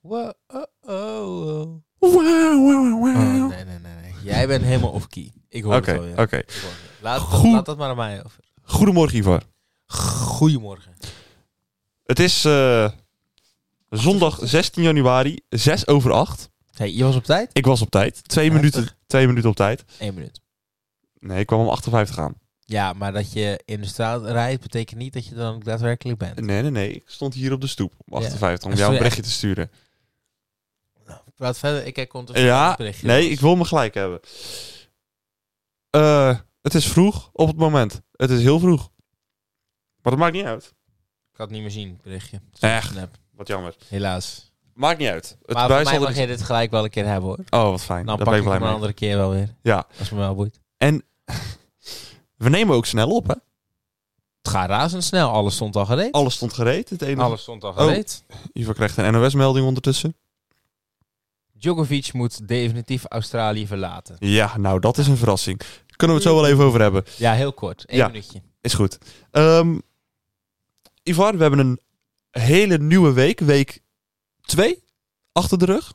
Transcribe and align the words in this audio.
Wow, 0.00 0.32
oh, 0.48 0.62
oh, 0.80 1.46
oh. 1.60 1.82
Wow, 1.98 3.00
wow, 3.00 3.16
Oh, 3.16 3.48
nee, 3.48 3.64
nee, 3.64 3.78
nee, 3.78 3.94
nee. 4.02 4.12
Jij 4.22 4.46
bent 4.46 4.64
helemaal 4.64 4.90
off-key. 4.90 5.32
Ik 5.48 5.62
hoor 5.62 5.74
Oké, 5.74 5.90
het 5.90 6.00
wel, 6.00 6.08
ja. 6.08 6.22
oké. 6.22 6.42
Laat, 7.00 7.20
Goed. 7.20 7.52
laat 7.52 7.66
dat 7.66 7.78
maar 7.78 7.88
aan 7.90 7.96
mij 7.96 8.24
over. 8.24 8.44
Goedemorgen, 8.62 9.18
Ivar. 9.18 9.42
Goedemorgen. 9.86 10.94
Het 12.04 12.18
is 12.18 12.44
eh, 12.44 12.90
zondag 13.90 14.38
16 14.42 14.82
januari, 14.82 15.40
6 15.48 15.86
over 15.86 16.12
8. 16.12 16.50
Hey, 16.72 16.92
je 16.92 17.04
was 17.04 17.16
op 17.16 17.24
tijd? 17.24 17.50
Ik 17.52 17.66
was 17.66 17.80
op 17.82 17.90
tijd. 17.90 18.28
Twee, 18.28 18.50
Heftig. 18.50 18.72
minuten, 18.74 18.96
twee 19.06 19.26
minuten 19.26 19.50
op 19.50 19.56
tijd. 19.56 19.84
Eén 19.98 20.14
minuut. 20.14 20.40
Nee, 21.18 21.40
ik 21.40 21.46
kwam 21.46 21.60
om 21.60 21.68
58 21.68 22.18
aan. 22.18 22.34
Ja, 22.70 22.92
maar 22.92 23.12
dat 23.12 23.32
je 23.32 23.60
in 23.64 23.80
de 23.80 23.86
straat 23.86 24.24
rijdt, 24.24 24.62
betekent 24.62 24.98
niet 25.00 25.12
dat 25.12 25.26
je 25.26 25.34
dan 25.34 25.54
ook 25.54 25.64
daadwerkelijk 25.64 26.18
bent. 26.18 26.40
Nee, 26.40 26.62
nee, 26.62 26.70
nee. 26.70 26.90
Ik 26.92 27.02
stond 27.06 27.34
hier 27.34 27.52
op 27.52 27.60
de 27.60 27.66
stoep 27.66 27.92
om 28.06 28.14
58 28.14 28.64
om 28.66 28.70
En 28.72 28.78
jou 28.78 28.90
een 28.92 28.96
berichtje 28.98 29.22
te 29.22 29.30
sturen. 29.30 29.70
Praat 31.34 31.58
verder, 31.58 31.86
ik 31.86 31.94
kijk 31.94 32.12
ondertussen 32.14 32.52
Ja, 32.52 32.74
berichtje. 32.76 33.06
nee, 33.06 33.28
ik 33.28 33.40
wil 33.40 33.56
me 33.56 33.64
gelijk 33.64 33.94
hebben. 33.94 34.20
Eh, 35.90 36.38
het 36.62 36.74
is 36.74 36.86
vroeg 36.86 37.30
op 37.32 37.46
het 37.48 37.56
moment. 37.56 38.00
Het 38.12 38.30
is 38.30 38.42
heel 38.42 38.58
vroeg. 38.58 38.90
Maar 40.02 40.12
dat 40.12 40.16
maakt 40.18 40.32
niet 40.34 40.44
uit. 40.44 40.64
Ik 41.32 41.36
had 41.38 41.46
het 41.46 41.50
niet 41.50 41.60
meer 41.60 41.70
zien, 41.70 42.00
berichtje. 42.02 42.40
Echt? 42.60 42.94
Wat 43.30 43.46
jammer. 43.48 43.76
Helaas. 43.88 44.52
Maakt 44.74 44.98
niet 44.98 45.08
uit. 45.08 45.36
Het 45.42 45.56
maar 45.56 45.66
voor 45.70 45.82
mij 45.84 45.98
mag 45.98 46.14
er- 46.14 46.20
je 46.20 46.26
dit 46.26 46.42
gelijk 46.42 46.70
wel 46.70 46.84
een 46.84 46.90
keer 46.90 47.06
hebben 47.06 47.28
hoor. 47.28 47.38
Oh, 47.50 47.70
wat 47.70 47.82
fijn. 47.82 48.06
Dan 48.06 48.16
pak 48.16 48.24
ben 48.26 48.34
ik 48.34 48.42
ik 48.44 48.48
hem 48.52 48.62
een 48.62 48.68
andere 48.68 48.92
keer 48.92 49.16
wel 49.16 49.30
weer. 49.30 49.54
Ja. 49.62 49.86
Als 49.98 50.10
me 50.10 50.18
wel 50.18 50.34
boeit. 50.34 50.60
We 52.38 52.48
nemen 52.48 52.74
ook 52.76 52.86
snel 52.86 53.10
op, 53.10 53.26
hè? 53.26 53.34
Het 54.42 54.48
gaat 54.56 54.68
razendsnel. 54.68 55.30
Alles 55.30 55.54
stond 55.54 55.76
al 55.76 55.86
gereed. 55.86 56.12
Alles 56.12 56.34
stond 56.34 56.52
gereed. 56.52 56.90
Het 56.90 57.02
enige... 57.02 57.22
Alles 57.22 57.40
stond 57.42 57.64
al 57.64 57.70
Oh. 57.70 57.76
gereed. 57.76 58.24
Ivar 58.52 58.74
krijgt 58.74 58.96
een 58.96 59.12
NOS-melding 59.12 59.66
ondertussen. 59.66 60.16
Djokovic 61.52 62.12
moet 62.12 62.48
definitief 62.48 63.04
Australië 63.08 63.66
verlaten. 63.66 64.16
Ja, 64.18 64.56
nou, 64.58 64.80
dat 64.80 64.98
is 64.98 65.06
een 65.06 65.16
verrassing. 65.16 65.60
Kunnen 65.96 66.16
we 66.16 66.22
het 66.22 66.32
zo 66.32 66.40
wel 66.40 66.46
even 66.50 66.64
over 66.64 66.80
hebben. 66.80 67.04
Ja, 67.16 67.32
heel 67.32 67.52
kort. 67.52 67.84
Eén 67.86 67.96
Ja. 67.96 68.06
minuutje. 68.06 68.42
Is 68.60 68.74
goed. 68.74 68.98
Ehm 69.30 69.78
Ivar, 71.02 71.36
we 71.36 71.42
hebben 71.42 71.58
een 71.60 71.80
hele 72.30 72.78
nieuwe 72.78 73.12
week. 73.12 73.40
Week 73.40 73.80
2 74.40 74.82
achter 75.32 75.58
de 75.58 75.64
rug. 75.64 75.92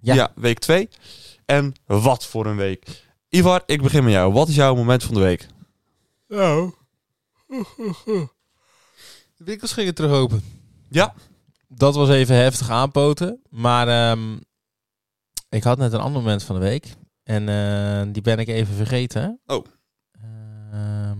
Ja. 0.00 0.32
week 0.34 0.58
2. 0.58 0.88
En 1.44 1.74
wat 1.86 2.26
voor 2.26 2.46
een 2.46 2.56
week. 2.56 3.02
Ivar, 3.28 3.62
ik 3.66 3.82
begin 3.82 4.04
met 4.04 4.12
jou. 4.12 4.32
Wat 4.32 4.48
is 4.48 4.54
jouw 4.54 4.74
moment 4.74 5.02
van 5.04 5.14
de 5.14 5.20
week? 5.20 5.46
Nou. 6.28 6.72
De 9.36 9.44
winkels 9.44 9.72
gingen 9.72 9.94
terug 9.94 10.10
open. 10.10 10.42
Ja. 10.90 11.14
Dat 11.68 11.94
was 11.94 12.08
even 12.08 12.36
heftig 12.36 12.70
aanpoten. 12.70 13.42
Maar 13.50 13.88
ehm, 13.88 14.38
ik 15.48 15.62
had 15.62 15.78
net 15.78 15.92
een 15.92 16.00
ander 16.00 16.22
moment 16.22 16.42
van 16.42 16.54
de 16.54 16.60
week. 16.60 16.94
En 17.22 17.48
eh, 17.48 18.12
die 18.12 18.22
ben 18.22 18.38
ik 18.38 18.48
even 18.48 18.74
vergeten. 18.74 19.40
Oh. 19.46 19.64
Ehm, 20.12 21.18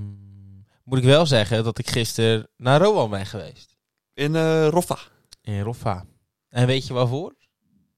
moet 0.84 0.98
ik 0.98 1.04
wel 1.04 1.26
zeggen 1.26 1.64
dat 1.64 1.78
ik 1.78 1.90
gisteren 1.90 2.48
naar 2.56 2.80
Roan 2.80 3.10
ben 3.10 3.26
geweest. 3.26 3.76
In 4.14 4.36
eh 4.36 4.68
Roffa. 4.68 4.98
In 5.40 5.60
Roffa. 5.60 6.04
En 6.48 6.66
weet 6.66 6.86
je 6.86 6.92
waarvoor? 6.92 7.34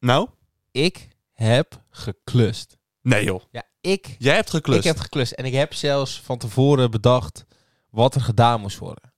Nou? 0.01 0.29
Ik 0.71 1.09
heb 1.33 1.83
geklust. 1.91 2.79
Nee 3.03 3.25
joh. 3.25 3.43
Ja, 3.51 3.63
ik, 3.87 4.17
Jij 4.19 4.35
hebt 4.35 4.51
geklust. 4.51 4.79
ik 4.79 4.85
heb 4.85 4.99
geklust. 4.99 5.33
En 5.33 5.45
ik 5.45 5.53
heb 5.53 5.75
zelfs 5.75 6.21
van 6.21 6.39
tevoren 6.39 6.91
bedacht 6.91 7.45
wat 7.91 8.15
er 8.15 8.21
gedaan 8.21 8.61
moest 8.61 8.79
worden. 8.79 9.13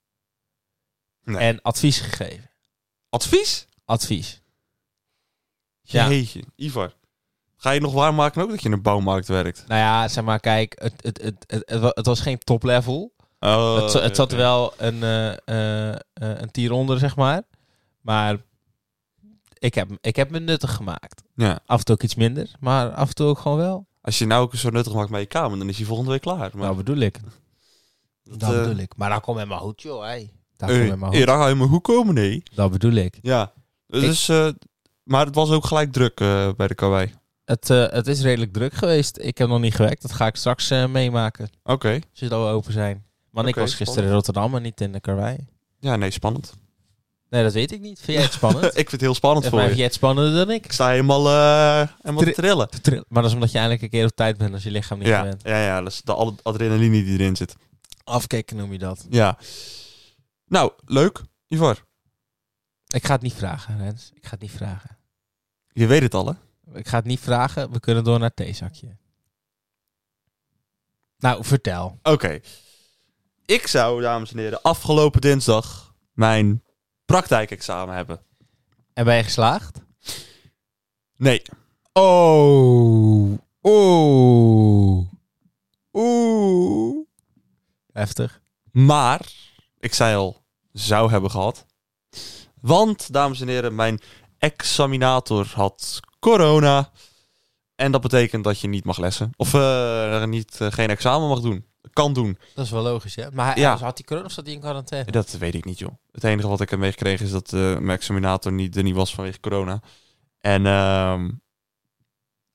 Nee. 1.23 1.37
En 1.37 1.63
advies 1.63 2.01
gegeven. 2.01 2.51
Advies? 3.09 3.67
Advies. 3.85 4.43
Ja. 5.83 6.09
Jeetje. 6.09 6.43
Ivar. 6.57 6.97
Ga 7.57 7.71
je 7.71 7.81
nog 7.81 7.93
waarmaken 7.93 8.43
ook 8.43 8.51
dat 8.51 8.61
je 8.61 8.67
in 8.67 8.73
een 8.75 8.83
bouwmarkt 8.83 9.29
werkt? 9.29 9.65
Nou 9.69 9.81
ja, 9.81 10.09
zeg 10.09 10.25
maar, 10.25 10.41
kijk, 10.41 10.77
het, 10.83 10.93
het, 11.03 11.23
het, 11.23 11.45
het, 11.47 11.63
het 11.71 11.81
wa- 11.81 11.93
het 11.95 12.07
was 12.07 12.21
geen 12.21 12.39
top 12.39 12.63
level. 12.63 13.15
Oh, 13.41 13.83
het, 13.83 13.93
het 13.93 14.17
zat 14.17 14.33
wel 14.33 14.75
een, 14.77 15.03
eh, 15.45 15.95
een 16.15 16.51
tier 16.51 16.73
onder, 16.73 16.99
zeg 16.99 17.17
maar. 17.17 17.43
Maar 18.01 18.37
ik 19.59 19.75
heb, 19.75 19.91
ik 20.01 20.17
heb 20.17 20.31
me 20.31 20.39
nuttig 20.39 20.75
gemaakt. 20.75 21.23
Ja. 21.35 21.59
Af 21.67 21.79
en 21.79 21.85
toe 21.85 21.95
ook 21.95 22.03
iets 22.03 22.15
minder, 22.15 22.51
maar 22.61 22.91
af 22.91 23.09
en 23.09 23.15
toe 23.15 23.27
ook 23.27 23.39
gewoon 23.39 23.59
wel. 23.59 23.87
Als 24.09 24.19
je 24.19 24.27
nou 24.27 24.43
ook 24.43 24.55
zo 24.55 24.71
nuttig 24.71 24.93
maakt 24.95 25.11
met 25.11 25.21
je 25.21 25.27
kamer, 25.27 25.59
dan 25.59 25.69
is 25.69 25.77
hij 25.77 25.87
volgende 25.87 26.11
week 26.11 26.21
klaar. 26.21 26.51
Maar 26.53 26.63
Nou 26.65 26.77
bedoel 26.77 26.97
ik. 26.97 27.19
dat, 28.25 28.41
Dat 28.41 28.53
eh, 28.55 28.61
bedoel 28.61 28.77
ik. 28.77 28.97
Maar 28.97 29.11
dat 29.11 29.21
komt 29.21 29.37
met 29.37 29.49
mijn 29.49 29.61
goed, 29.61 29.83
joh. 29.83 30.03
Hey. 30.03 30.33
Dat 30.57 30.69
eh, 30.71 30.77
komt 30.77 30.89
met 30.89 30.99
mijn 30.99 31.13
eh, 31.13 31.19
goed. 31.19 31.27
daar 31.27 31.39
ga 31.39 31.49
je 31.49 31.55
maar 31.55 31.67
hoe 31.67 31.81
komen, 31.81 32.15
nee. 32.15 32.43
Dat 32.55 32.71
bedoel 32.71 32.93
ik. 32.93 33.19
Ja. 33.23 33.53
Dus, 33.87 34.29
eh, 34.29 34.49
maar 35.03 35.27
het 35.27 35.35
was 35.35 35.51
ook 35.51 35.65
gelijk 35.65 35.93
druk 35.93 36.21
eh, 36.21 36.53
bij 36.57 36.67
de 36.69 36.75
karwei. 36.75 37.15
Het, 37.45 37.71
eh, 37.71 37.87
het 37.89 38.07
is 38.07 38.21
redelijk 38.21 38.53
druk 38.53 38.75
geweest. 38.75 39.19
Ik 39.19 39.39
heb 39.39 39.49
nog 39.49 39.61
niet 39.61 39.75
gewerkt. 39.75 40.03
Dat 40.03 40.13
ga 40.13 40.27
ik 40.27 40.37
straks 40.37 40.71
eh, 40.71 40.87
meemaken. 40.87 41.49
Oké. 41.63 41.93
Als 41.93 42.01
ze 42.13 42.35
al 42.35 42.49
open 42.49 42.73
zijn. 42.73 43.05
Want 43.31 43.49
ik 43.49 43.55
was 43.55 43.75
gisteren 43.75 44.05
in 44.09 44.15
Rotterdam 44.15 44.55
en 44.55 44.63
niet 44.63 44.81
in 44.81 44.93
de 44.93 45.01
karwei. 45.01 45.37
Ja, 45.81 45.97
nee, 45.97 46.11
spannend. 46.11 46.55
Nee, 47.31 47.43
dat 47.43 47.53
weet 47.53 47.73
ik 47.73 47.81
niet. 47.81 48.01
Vind 48.01 48.13
jij 48.17 48.23
het 48.27 48.33
spannend? 48.33 48.65
ik 48.69 48.73
vind 48.75 48.91
het 48.91 49.01
heel 49.01 49.15
spannend 49.15 49.47
voor 49.47 49.59
mij 49.59 49.69
je. 49.69 49.75
jij 49.75 49.85
het 49.85 49.95
spannender 49.95 50.47
dan 50.47 50.55
ik. 50.55 50.65
Ik 50.65 50.73
sta 50.73 50.89
helemaal, 50.89 51.27
eh 51.29 51.89
helemaal 52.03 52.23
te 52.23 52.25
Tri- 52.25 52.33
trillen. 52.33 52.69
Trill. 52.83 53.05
Maar 53.09 53.23
dat 53.23 53.31
is 53.31 53.35
omdat 53.37 53.51
je 53.51 53.59
eindelijk 53.59 53.85
een 53.85 53.91
keer 53.91 54.05
op 54.05 54.15
tijd 54.17 54.39
bent 54.39 54.53
als 54.55 54.63
je 54.63 54.71
lichaam 54.71 54.99
niet 54.99 55.07
Ja, 55.09 55.19
gewend. 55.19 55.43
ja, 55.43 55.63
ja, 55.65 55.81
dat 55.81 55.93
is 55.93 56.03
de 56.03 56.15
alle 56.15 56.35
adrenaline 56.43 57.05
die 57.05 57.19
erin 57.19 57.37
zit. 57.37 57.57
Afkicken 58.05 58.57
noem 58.57 58.73
je 58.73 58.79
dat. 58.79 59.07
Ja. 59.11 59.39
Nou, 60.47 60.73
leuk. 60.85 61.21
Ivar, 61.49 61.85
Ik 62.87 63.05
ga 63.07 63.13
het 63.13 63.23
niet 63.23 63.35
vragen, 63.35 63.79
Rens. 63.79 64.11
Ik 64.15 64.25
ga 64.25 64.31
het 64.31 64.41
niet 64.41 64.51
vragen. 64.51 64.99
je 65.73 65.87
weet 65.87 66.03
het 66.03 66.15
al, 66.15 66.27
hè? 66.27 66.33
Ik 66.79 66.89
ga 66.89 66.97
het 66.97 67.05
niet 67.07 67.21
vragen. 67.21 67.73
We 67.73 67.81
kunnen 67.81 68.05
door 68.05 68.19
naar 68.19 68.29
het 68.29 68.37
theezakje. 68.37 68.97
Nou, 71.19 71.45
vertel. 71.45 71.99
Oké. 72.03 72.41
Ik 73.47 73.67
zou, 73.67 74.03
dames 74.03 74.33
en 74.33 74.39
heren, 74.39 74.63
afgelopen 74.63 75.21
dinsdag 75.21 75.95
mijn 76.13 76.63
praktijkexamen 77.09 77.95
hebben. 77.95 78.21
En 78.93 79.05
ben 79.05 79.17
je 79.17 79.23
geslaagd? 79.23 79.81
Nee. 81.17 81.43
Oh. 81.93 83.39
Oeh. 83.63 85.07
Oeh. 85.93 87.07
Heftig. 87.93 88.41
Maar, 88.73 89.21
ik 89.79 89.95
zei 89.95 90.17
al, 90.17 90.43
zou 90.73 91.11
hebben 91.11 91.31
gehad. 91.31 91.67
Want, 92.61 93.13
dames 93.13 93.41
en 93.41 93.49
heren, 93.49 93.75
mijn 93.75 94.01
examinator 94.39 95.51
had 95.55 96.01
corona. 96.19 96.91
En 97.75 97.93
dat 97.93 98.01
betekent 98.01 98.45
dat 98.45 98.61
je 98.61 98.69
niet 98.69 98.85
mag 98.85 98.99
lessen. 98.99 99.31
Of 99.37 99.55
eh, 99.55 100.25
niet, 100.25 100.61
eh, 100.61 100.71
geen 100.71 100.89
examen 100.89 101.29
mag 101.29 101.41
doen. 101.41 101.65
Kan 101.93 102.13
doen. 102.13 102.39
Dat 102.55 102.65
is 102.65 102.71
wel 102.71 102.83
logisch, 102.83 103.15
hè? 103.17 103.31
Maar 103.31 103.47
hij, 103.47 103.63
Ja. 103.63 103.77
had 103.77 103.99
hij 103.99 104.07
corona 104.07 104.27
of 104.27 104.33
zat 104.33 104.45
hij 104.45 104.55
in 104.55 104.61
quarantaine? 104.61 105.11
Dat 105.13 105.31
weet 105.31 105.55
ik 105.55 105.65
niet, 105.65 105.79
joh. 105.79 105.93
Het 106.13 106.25
enige 106.25 106.49
wat 106.49 106.61
ik 106.61 106.71
heb 106.71 106.79
meegekregen 106.79 107.27
is 107.27 107.33
dat 107.33 107.53
eh, 107.53 107.61
mijn 107.61 107.91
examinator 107.99 108.53
niet, 108.53 108.77
er 108.77 108.83
niet 108.83 108.95
was 108.95 109.15
vanwege 109.15 109.41
corona. 109.41 109.81
En 110.39 110.67
ehm, 110.67 111.31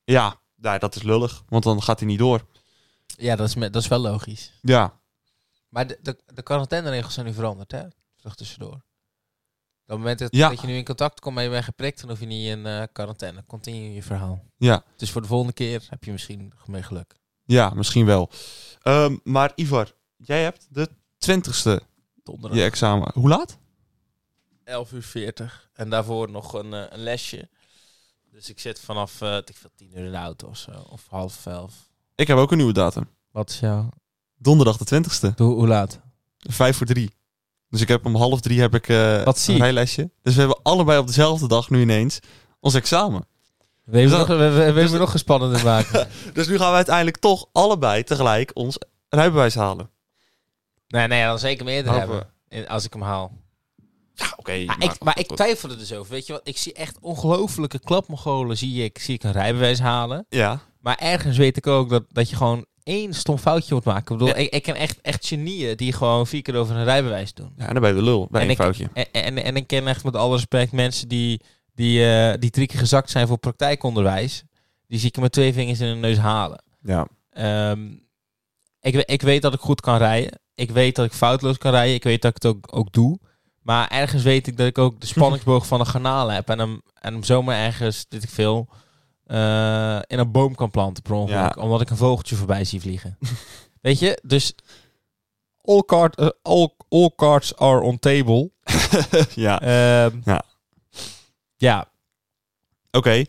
ja, 0.04 0.36
nou, 0.56 0.78
dat 0.78 0.96
is 0.96 1.02
lullig. 1.02 1.42
Want 1.48 1.64
dan 1.64 1.82
gaat 1.82 1.98
hij 1.98 2.08
niet 2.08 2.18
door. 2.18 2.46
Ja, 3.06 3.36
dat 3.36 3.48
is, 3.48 3.54
dat 3.54 3.76
is 3.82 3.88
wel 3.88 3.98
logisch. 3.98 4.52
Ja. 4.62 5.00
Maar 5.68 5.86
de, 5.86 5.98
de, 6.02 6.18
de 6.34 6.42
quarantaineregels 6.42 7.14
zijn 7.14 7.26
nu 7.26 7.32
veranderd, 7.32 7.72
hè? 7.72 7.82
Terug 8.16 8.34
tussendoor. 8.34 8.72
Op 8.74 9.90
het 9.90 9.98
moment 9.98 10.18
dat, 10.18 10.34
Ja. 10.34 10.48
dat 10.48 10.60
je 10.60 10.66
nu 10.66 10.74
in 10.76 10.84
contact 10.84 11.20
komt 11.20 11.36
en 11.36 11.42
je 11.42 11.50
bent 11.50 11.64
geprikt, 11.64 12.00
dan 12.00 12.10
hoef 12.10 12.20
je 12.20 12.26
niet 12.26 12.46
in 12.48 12.66
eh, 12.66 12.82
quarantaine. 12.92 13.44
Continue 13.46 13.94
je 13.94 14.02
verhaal. 14.02 14.44
Ja. 14.56 14.84
Dus 14.96 15.10
voor 15.10 15.20
de 15.22 15.26
volgende 15.28 15.52
keer 15.52 15.86
heb 15.88 16.04
je 16.04 16.12
misschien 16.12 16.52
mee 16.66 16.82
geluk. 16.82 17.14
Ja, 17.44 17.72
misschien 17.74 18.06
wel. 18.06 18.30
Ehm, 18.82 19.16
maar 19.22 19.52
Ivar, 19.54 19.92
jij 20.16 20.42
hebt 20.42 20.66
de 20.70 20.88
twintigste 21.18 21.82
Donderdag. 22.22 22.58
je 22.58 22.64
examen. 22.64 23.10
Hoe 23.14 23.28
laat? 23.28 23.58
11 24.64 24.92
uur 24.92 25.02
40. 25.02 25.70
En 25.72 25.90
daarvoor 25.90 26.30
nog 26.30 26.52
een, 26.52 26.74
eh, 26.74 26.82
een 26.88 27.02
lesje. 27.02 27.48
Dus 28.30 28.48
ik 28.50 28.60
zit 28.60 28.80
vanaf 28.80 29.20
eh 29.20 29.36
ik 29.36 29.56
veel, 29.56 29.70
10 29.76 29.90
uur 29.98 30.04
in 30.04 30.10
de 30.10 30.16
auto 30.16 30.48
of 30.48 30.56
zo. 30.58 30.70
Of 30.90 31.06
half 31.08 31.46
elf. 31.46 31.74
Ik 32.14 32.26
heb 32.26 32.36
ook 32.38 32.50
een 32.50 32.56
nieuwe 32.56 32.72
datum. 32.72 33.08
Wat 33.30 33.50
is 33.50 33.60
jouw... 33.60 33.88
Donderdag 34.36 34.76
de 34.76 34.84
twintigste. 34.84 35.32
Hoe, 35.36 35.54
hoe 35.54 35.66
laat? 35.66 36.00
Vijf 36.38 36.76
voor 36.76 36.86
drie. 36.86 37.10
Dus 37.68 37.80
ik 37.80 37.88
heb 37.88 38.06
om 38.06 38.16
half 38.16 38.40
drie 38.40 38.60
heb 38.60 38.74
ik 38.74 38.88
eh 38.88 39.22
Wat 39.24 39.38
zie 39.38 39.52
een 39.52 39.58
je? 39.58 39.62
rijlesje. 39.64 40.10
Dus 40.22 40.34
we 40.34 40.40
hebben 40.40 40.60
allebei 40.62 40.98
op 40.98 41.06
dezelfde 41.06 41.48
dag 41.48 41.70
nu 41.70 41.80
ineens 41.80 42.18
ons 42.60 42.74
examen. 42.74 43.26
We 43.84 43.98
hebben, 43.98 44.18
Dus 44.18 44.28
nog, 44.28 44.38
we, 44.38 44.48
we, 44.50 44.72
we 44.72 44.80
hebben 44.80 44.98
nog 44.98 45.10
gespannender 45.10 45.64
maken. 45.74 46.08
Dus 46.32 46.46
nu 46.48 46.58
gaan 46.58 46.70
we 46.70 46.76
uiteindelijk 46.76 47.16
toch 47.16 47.46
allebei 47.52 48.02
tegelijk 48.04 48.50
ons 48.54 48.78
rijbewijs 49.08 49.54
halen. 49.54 49.90
nee, 50.88 51.06
nee, 51.06 51.24
dan 51.24 51.38
zeker 51.38 51.64
meerdere 51.64 52.00
Hopen. 52.00 52.26
hebben. 52.48 52.68
Als 52.68 52.84
ik 52.84 52.92
hem 52.92 53.02
haal. 53.02 53.32
Ja, 54.14 54.32
oké. 54.36 54.64
Maar, 54.64 54.76
ik, 54.84 55.02
maar 55.02 55.18
ik 55.18 55.26
twijfel 55.26 55.70
er 55.70 55.78
dus 55.78 55.92
over. 55.92 56.12
Weet 56.12 56.26
je 56.26 56.32
wat? 56.32 56.40
Ik 56.48 56.56
zie 56.56 56.72
echt 56.72 56.98
ongelofelijke 57.00 57.78
klapmogolen. 57.78 58.56
Zie 58.56 58.84
ik, 58.84 58.98
zie 58.98 59.14
ik 59.14 59.22
een 59.22 59.32
rijbewijs 59.32 59.78
halen. 59.80 60.26
Ja, 60.28 60.60
Maar 60.80 60.96
ergens 60.98 61.36
weet 61.36 61.56
ik 61.56 61.66
ook 61.66 61.88
dat, 61.90 62.04
dat 62.08 62.30
je 62.30 62.36
gewoon 62.36 62.66
één 62.82 63.14
stom 63.14 63.38
foutje 63.38 63.74
moet 63.74 63.84
maken. 63.84 64.00
Ik 64.02 64.08
bedoel, 64.18 64.28
Ja. 64.28 64.34
ik, 64.34 64.52
ik 64.52 64.62
ken 64.62 64.74
echt, 64.74 65.00
echt 65.00 65.26
genieën 65.26 65.76
die 65.76 65.92
gewoon 65.92 66.26
vier 66.26 66.42
keer 66.42 66.56
over 66.56 66.76
een 66.76 66.84
rijbewijs 66.84 67.34
doen. 67.34 67.52
Ja, 67.56 67.66
en 67.66 67.72
dan 67.72 67.82
ben 67.82 67.90
je 67.90 67.96
de 67.96 68.02
lul. 68.04 68.28
Bij 68.30 68.40
En 68.40 68.46
een 68.46 68.52
ik- 68.52 68.58
foutje. 68.60 68.88
En, 68.92 69.06
en, 69.12 69.38
en 69.44 69.56
ik 69.56 69.66
ken 69.66 69.86
echt 69.88 70.04
met 70.04 70.16
alle 70.16 70.34
respect 70.34 70.72
mensen 70.72 71.08
die, 71.08 71.40
die, 71.74 72.04
eh, 72.12 72.34
die 72.38 72.50
drie 72.50 72.66
keer 72.66 72.78
gezakt 72.78 73.10
zijn 73.10 73.26
voor 73.26 73.38
praktijkonderwijs. 73.38 74.44
Die 74.86 74.98
zie 74.98 75.08
ik 75.08 75.16
met 75.16 75.32
twee 75.32 75.52
vingers 75.52 75.80
in 75.80 75.86
hun 75.86 76.00
neus 76.00 76.18
halen. 76.18 76.62
Ja. 76.82 77.06
Ehm, 77.30 77.92
ik, 78.80 78.94
ik 78.94 79.22
weet 79.22 79.42
dat 79.42 79.54
ik 79.54 79.60
goed 79.60 79.80
kan 79.80 79.96
rijden. 79.96 80.38
Ik 80.54 80.70
weet 80.70 80.96
dat 80.96 81.06
ik 81.06 81.12
foutloos 81.12 81.58
kan 81.58 81.70
rijden. 81.72 81.94
Ik 81.94 82.04
weet 82.04 82.22
dat 82.22 82.36
ik 82.36 82.42
het 82.42 82.52
ook, 82.56 82.76
ook 82.76 82.92
doe. 82.92 83.18
Maar 83.62 83.88
ergens 83.88 84.22
weet 84.22 84.46
ik 84.46 84.56
dat 84.56 84.66
ik 84.66 84.78
ook 84.78 85.00
de 85.00 85.06
spanningsboog 85.14 85.66
van 85.66 85.80
een 85.80 85.86
garnaal 85.86 86.30
heb. 86.30 86.48
En 86.48 86.58
hem, 86.58 86.82
en 87.00 87.12
hem 87.12 87.24
zomaar 87.24 87.56
ergens, 87.56 88.06
dit 88.08 88.22
ik 88.22 88.28
veel, 88.30 88.68
eh, 89.24 89.98
in 90.06 90.18
een 90.18 90.30
boom 90.32 90.54
kan 90.54 90.70
planten 90.70 91.02
per 91.02 91.14
ongeluk. 91.14 91.54
Ja. 91.56 91.62
Omdat 91.62 91.80
ik 91.80 91.90
een 91.90 91.96
vogeltje 91.96 92.36
voorbij 92.36 92.64
zie 92.64 92.80
vliegen. 92.80 93.18
weet 93.80 93.98
je? 93.98 94.20
Dus 94.22 94.54
all, 95.62 95.82
card, 95.86 96.16
eh, 96.16 96.28
all, 96.42 96.68
all 96.88 97.10
cards 97.16 97.56
are 97.56 97.80
on 97.80 97.98
table. 97.98 98.50
ja. 99.34 99.60
Ehm, 99.60 100.20
Ja. 100.24 100.44
Ja. 101.64 101.90
Oké. 102.90 103.24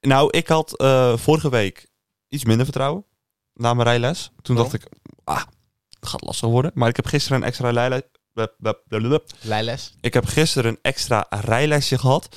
Nou, 0.00 0.30
ik 0.30 0.48
had 0.48 0.76
eh, 0.78 1.16
vorige 1.16 1.50
week 1.50 1.88
iets 2.28 2.44
minder 2.44 2.64
vertrouwen 2.64 3.04
na 3.54 3.74
mijn 3.74 3.88
rijles. 3.88 4.30
Toen 4.42 4.56
Waarom? 4.56 4.72
dacht 4.72 4.84
ik, 4.84 4.92
ah, 5.24 5.44
het 6.00 6.08
gaat 6.08 6.22
lastig 6.24 6.48
worden. 6.48 6.70
Maar 6.74 6.88
ik 6.88 6.96
heb 6.96 7.06
gisteren 7.06 7.38
een 7.38 7.46
extra 7.46 7.70
rijles. 9.42 9.94
Ik 10.00 10.14
heb 10.14 10.24
gisteren 10.24 10.70
een 10.70 10.78
extra 10.82 11.26
rijlesje 11.30 11.98
gehad. 11.98 12.36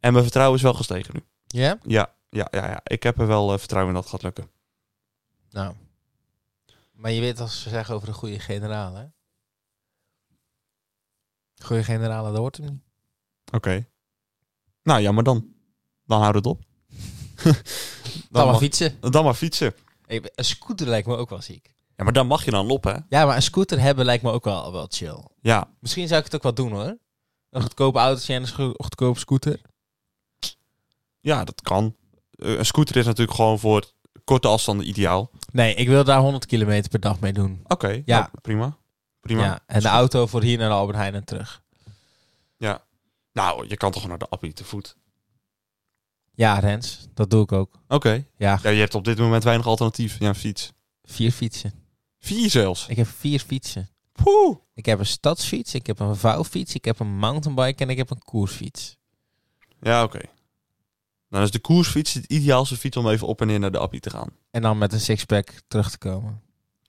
En 0.00 0.12
mijn 0.12 0.24
vertrouwen 0.24 0.56
is 0.56 0.62
wel 0.62 0.74
gestegen 0.74 1.14
nu. 1.14 1.24
Ja? 1.46 1.78
Ja, 1.82 2.14
ja, 2.30 2.48
ja, 2.50 2.66
ja. 2.66 2.80
Ik 2.84 3.02
heb 3.02 3.18
er 3.18 3.26
wel 3.26 3.52
eh, 3.52 3.58
vertrouwen 3.58 3.94
in 3.94 4.00
dat 4.00 4.10
het 4.10 4.12
gaat 4.12 4.22
lukken. 4.22 4.50
Nou. 5.50 5.74
Maar 6.92 7.10
je 7.10 7.20
weet 7.20 7.40
als 7.40 7.62
ze 7.62 7.68
zeggen 7.68 7.94
over 7.94 8.08
een 8.08 8.14
goede 8.14 8.38
generaal, 8.38 8.94
hè? 8.94 9.04
Goede 11.62 11.84
generaal, 11.84 12.24
dat 12.24 12.36
hoort 12.36 12.56
hem 12.56 12.70
niet. 12.70 12.82
Oké. 13.52 13.86
Nou, 14.84 15.00
ja, 15.00 15.12
maar 15.12 15.24
dan. 15.24 15.46
Dan 16.06 16.20
houdt 16.20 16.36
het 16.36 16.46
op. 16.46 16.60
Dan, 17.42 17.54
maar 18.30 18.46
mag- 18.46 18.58
fietsen. 18.58 18.96
dan 19.00 19.24
maar 19.24 19.34
fietsen. 19.34 19.74
Hey, 20.06 20.22
Een 20.34 20.44
scooter 20.44 20.86
lijkt 20.86 21.06
me 21.06 21.16
ook 21.16 21.30
wel 21.30 21.42
ziek. 21.42 21.74
Ja, 21.96 22.04
maar 22.04 22.12
dan 22.12 22.26
mag 22.26 22.44
je 22.44 22.50
dan 22.50 22.70
op, 22.70 22.84
hè? 22.84 22.92
Ja, 23.08 23.26
maar 23.26 23.36
een 23.36 23.42
scooter 23.42 23.80
hebben 23.80 24.04
lijkt 24.04 24.22
me 24.22 24.30
ook 24.30 24.44
wel, 24.44 24.72
wel 24.72 24.86
chill. 24.90 25.24
Ja. 25.40 25.68
Misschien 25.80 26.06
zou 26.08 26.18
ik 26.18 26.24
het 26.24 26.34
ook 26.34 26.42
wel 26.42 26.54
doen, 26.54 26.72
hoor. 26.72 26.96
Een 27.50 27.62
goedkoop 27.62 27.96
autootje 27.96 28.34
en 28.34 28.42
een 28.42 28.74
goedkoop 28.78 29.18
scooter. 29.18 29.60
Ja, 31.20 31.44
dat 31.44 31.60
kan. 31.60 31.96
Eh, 32.30 32.52
een 32.58 32.66
scooter 32.66 32.96
is 32.96 33.04
natuurlijk 33.06 33.36
gewoon 33.36 33.58
voor 33.58 33.84
korte 34.24 34.48
afstanden 34.48 34.88
ideaal. 34.88 35.30
Nee, 35.52 35.74
ik 35.74 35.88
wil 35.88 36.04
daar 36.04 36.20
100 36.20 36.46
kilometer 36.46 36.90
per 36.90 37.00
dag 37.00 37.20
mee 37.20 37.32
doen. 37.32 37.60
Oké, 37.66 38.02
Ja. 38.04 38.18
nou, 38.18 38.30
prima. 38.42 38.76
Prima. 39.20 39.42
Ja, 39.44 39.60
en 39.66 39.80
de 39.80 39.88
auto 39.88 40.26
voor 40.26 40.42
hier 40.42 40.58
naar 40.58 40.68
de 40.68 40.74
Albert 40.74 40.98
Heijn 40.98 41.14
en 41.14 41.24
terug. 41.24 41.62
Nou, 43.34 43.68
je 43.68 43.76
kan 43.76 43.92
toch 43.92 44.06
naar 44.06 44.18
de 44.18 44.28
appie 44.28 44.52
te 44.52 44.64
voet. 44.64 44.96
Ja, 46.34 46.58
Rens, 46.58 47.06
dat 47.14 47.30
doe 47.30 47.42
ik 47.42 47.52
ook. 47.52 47.80
Oké. 47.88 48.26
Ja, 48.36 48.58
Ja, 48.62 48.70
je 48.70 48.80
hebt 48.80 48.94
op 48.94 49.04
dit 49.04 49.18
moment 49.18 49.44
weinig 49.44 49.66
alternatief. 49.66 50.18
Ja, 50.18 50.28
een 50.28 50.34
fiets. 50.34 50.72
vier 51.02 51.30
fietsen. 51.32 51.72
Vier 52.18 52.50
zelfs. 52.50 52.86
Ik 52.88 52.96
heb 52.96 53.06
vier 53.06 53.40
fietsen. 53.40 53.88
Poeh. 54.12 54.56
Ik 54.74 54.86
heb 54.86 54.98
een 54.98 55.06
stadsfiets, 55.06 55.74
ik 55.74 55.86
heb 55.86 55.98
een 55.98 56.16
vouwfiets, 56.16 56.74
ik 56.74 56.84
heb 56.84 56.98
een 56.98 57.16
mountainbike 57.16 57.82
en 57.82 57.90
ik 57.90 57.96
heb 57.96 58.10
een 58.10 58.22
koersfiets. 58.24 58.96
Ja, 59.80 60.02
oké. 60.02 60.20
Dan 61.28 61.42
is 61.42 61.50
de 61.50 61.58
koersfiets 61.58 62.12
het 62.12 62.24
ideaalste 62.24 62.76
fiets 62.76 62.96
om 62.96 63.08
even 63.08 63.26
op 63.26 63.40
en 63.40 63.46
neer 63.46 63.58
naar 63.58 63.72
de 63.72 63.78
appie 63.78 64.00
te 64.00 64.10
gaan. 64.10 64.28
En 64.50 64.62
dan 64.62 64.78
met 64.78 64.92
een 64.92 65.00
sixpack 65.00 65.52
terug 65.68 65.90
te 65.90 65.98
komen. 65.98 66.42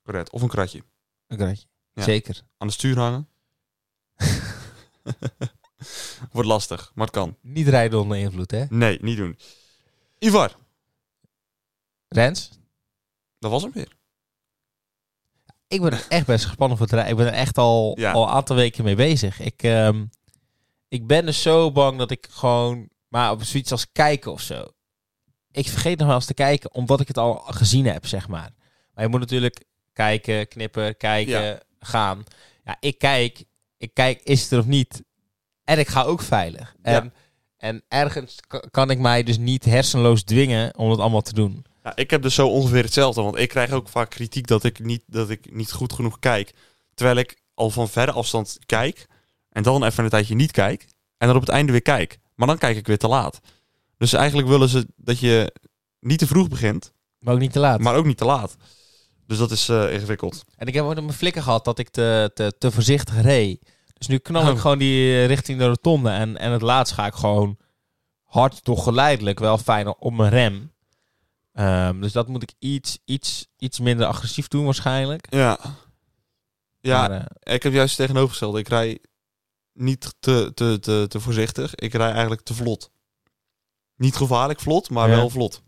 Correct. 0.03 0.31
Of 0.31 0.41
een 0.41 0.48
kratje. 0.48 0.83
Een 1.27 1.38
kratje. 1.38 1.65
Ja. 1.94 2.03
Zeker. 2.03 2.41
Aan 2.57 2.68
de 2.68 2.74
stuur 2.74 2.98
hangen. 2.98 3.27
Wordt 6.32 6.50
lastig, 6.50 6.92
maar 6.96 7.06
het 7.06 7.16
kan. 7.16 7.38
Niet 7.42 7.68
rijden 7.68 8.00
onder 8.00 8.18
invloed, 8.18 8.52
hè? 8.52 8.66
Nee, 8.70 8.98
niet 9.02 9.18
doen. 9.18 9.40
Ivar, 10.20 10.56
Rens, 12.08 12.50
dat 13.40 13.52
was 13.52 13.62
hem 13.64 13.72
weer. 13.72 13.92
ik 15.68 15.82
ben 15.82 15.92
er 15.92 16.06
echt 16.10 16.26
best 16.26 16.46
gespannen 16.46 16.78
voor 16.78 16.86
het 16.86 16.96
rijden. 16.96 17.12
Ik 17.12 17.18
ben 17.18 17.28
er 17.34 17.40
echt 17.40 17.58
al, 17.58 18.00
Ja. 18.00 18.12
al 18.12 18.24
een 18.24 18.30
aantal 18.34 18.56
weken 18.56 18.84
mee 18.84 18.96
bezig. 18.96 19.40
Ik, 19.40 19.64
ehm, 19.64 20.06
ik 20.88 21.08
ben 21.08 21.26
dus 21.26 21.42
zo 21.42 21.72
bang 21.72 21.98
dat 21.98 22.12
ik 22.12 22.28
gewoon... 22.30 22.90
Maar 23.08 23.32
op 23.32 23.44
zoiets 23.44 23.72
als 23.72 23.92
kijken 23.92 24.32
of 24.32 24.42
zo. 24.42 24.66
Ik 25.52 25.68
vergeet 25.70 25.98
nog 25.98 26.08
wel 26.08 26.16
eens 26.16 26.26
te 26.26 26.34
kijken, 26.34 26.74
omdat 26.74 27.00
ik 27.00 27.08
het 27.08 27.18
al 27.18 27.36
gezien 27.36 27.86
heb, 27.86 28.06
zeg 28.08 28.28
maar. 28.28 28.50
Maar 28.94 29.04
je 29.04 29.10
moet 29.10 29.20
natuurlijk 29.20 29.64
kijken, 29.94 30.48
knippen, 30.48 30.98
kijken, 30.98 31.42
Ja. 31.42 31.60
gaan. 31.80 32.24
Ja, 32.64 32.78
ik 32.80 32.98
kijk. 32.98 33.44
Ik 33.78 33.94
kijk, 33.94 34.22
is 34.22 34.42
het 34.44 34.52
er 34.52 34.60
of 34.60 34.66
niet? 34.66 35.04
En 35.65 35.79
ik 35.79 35.88
ga 35.88 36.03
ook 36.03 36.21
veilig. 36.21 36.75
En, 36.81 37.03
Ja. 37.03 37.12
en 37.57 37.83
ergens 37.88 38.39
ka- 38.47 38.63
kan 38.71 38.89
ik 38.89 39.00
mij 39.00 39.23
dus 39.23 39.38
niet 39.38 39.65
hersenloos 39.65 40.23
dwingen 40.23 40.77
om 40.77 40.89
het 40.89 41.00
allemaal 41.00 41.21
te 41.21 41.33
doen. 41.33 41.65
Ja, 41.83 41.95
ik 41.95 42.09
heb 42.09 42.21
dus 42.21 42.35
zo 42.35 42.47
ongeveer 42.47 42.83
hetzelfde. 42.83 43.21
Want 43.21 43.38
ik 43.38 43.50
krijg 43.50 43.71
ook 43.71 43.88
vaak 43.89 44.09
kritiek 44.09 44.47
dat 44.47 44.63
ik 44.63 44.79
niet, 44.79 45.03
dat 45.07 45.29
ik 45.29 45.53
niet 45.53 45.71
goed 45.71 45.94
genoeg 45.94 46.19
kijk. 46.19 46.53
Terwijl 46.94 47.17
ik 47.17 47.41
al 47.53 47.69
van 47.69 47.89
verre 47.89 48.12
afstand 48.12 48.57
kijk. 48.65 49.06
En 49.50 49.63
dan 49.63 49.83
even 49.83 50.03
een 50.03 50.09
tijdje 50.09 50.35
niet 50.35 50.51
kijk. 50.51 50.88
En 51.17 51.27
dan 51.27 51.35
op 51.35 51.41
het 51.41 51.51
einde 51.51 51.71
weer 51.71 51.81
kijk. 51.81 52.19
Maar 52.35 52.47
dan 52.47 52.57
kijk 52.57 52.77
ik 52.77 52.88
weer 52.88 52.97
te 52.97 53.07
laat. 53.07 53.39
Dus 53.97 54.13
eigenlijk 54.13 54.47
willen 54.47 54.69
ze 54.69 54.88
dat 54.95 55.19
je 55.19 55.53
niet 56.00 56.19
te 56.19 56.27
vroeg 56.27 56.47
begint. 56.47 56.91
Maar 57.19 57.33
ook 57.33 57.39
niet 57.39 57.51
te 57.53 57.59
laat. 57.59 57.79
Maar 57.79 57.95
ook 57.95 58.06
niet 58.06 58.17
te 58.17 58.25
laat. 58.25 58.56
Dus 59.27 59.38
dat 59.38 59.51
is 59.51 59.69
eh, 59.69 59.94
ingewikkeld. 59.94 60.44
En 60.57 60.67
ik 60.67 60.73
heb 60.73 60.83
ook 60.83 60.89
op 60.89 60.95
mijn 61.03 61.13
flikker 61.13 61.41
gehad 61.44 61.65
dat 61.65 61.79
ik 61.79 61.89
te, 61.89 62.31
te, 62.33 62.53
te 62.57 62.71
voorzichtig 62.71 63.21
reed. 63.21 63.59
Dus 64.06 64.13
nu 64.13 64.19
knal 64.22 64.48
ik 64.48 64.54
Oh. 64.56 64.62
gewoon 64.62 64.78
die 64.78 65.13
eh, 65.13 65.25
richting 65.25 65.60
de 65.60 65.66
rotonde. 65.68 66.10
En, 66.10 66.38
en 66.38 66.52
het 66.52 66.62
laatst 66.62 66.94
ga 66.94 67.06
ik 67.06 67.13
gewoon 67.13 67.57
hard, 68.24 68.63
toch 68.63 68.84
geleidelijk, 68.84 69.40
wel 69.40 69.57
fijn 69.57 69.88
op 70.00 70.13
mijn 70.13 70.30
rem. 70.30 70.74
Ehm, 71.54 72.02
dus 72.02 72.12
dat 72.12 72.28
moet 72.28 72.44
ik 72.44 72.54
iets, 72.60 72.98
iets, 73.06 73.48
iets 73.57 73.80
minder 73.80 74.07
agressief 74.07 74.48
doen 74.48 74.66
waarschijnlijk. 74.66 75.28
Ja. 75.30 75.57
Ja, 76.80 77.07
Maar, 77.07 77.28
eh, 77.40 77.54
ik 77.56 77.63
heb 77.63 77.74
juist 77.74 77.98
het 77.98 78.06
tegenovergestelde. 78.07 78.60
Ik 78.60 78.68
rij 78.68 79.00
niet 79.74 80.16
te, 80.19 80.51
te, 80.54 80.80
te, 80.80 81.06
te 81.08 81.19
voorzichtig. 81.19 81.75
Ik 81.75 81.94
rij 81.94 82.12
eigenlijk 82.12 82.42
te 82.42 82.54
vlot. 82.54 82.92
Niet 83.96 84.16
gevaarlijk 84.16 84.60
vlot, 84.60 84.90
maar 84.90 85.10
Ja. 85.10 85.16
wel 85.16 85.30
vlot. 85.30 85.62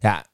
ja, 0.00 0.24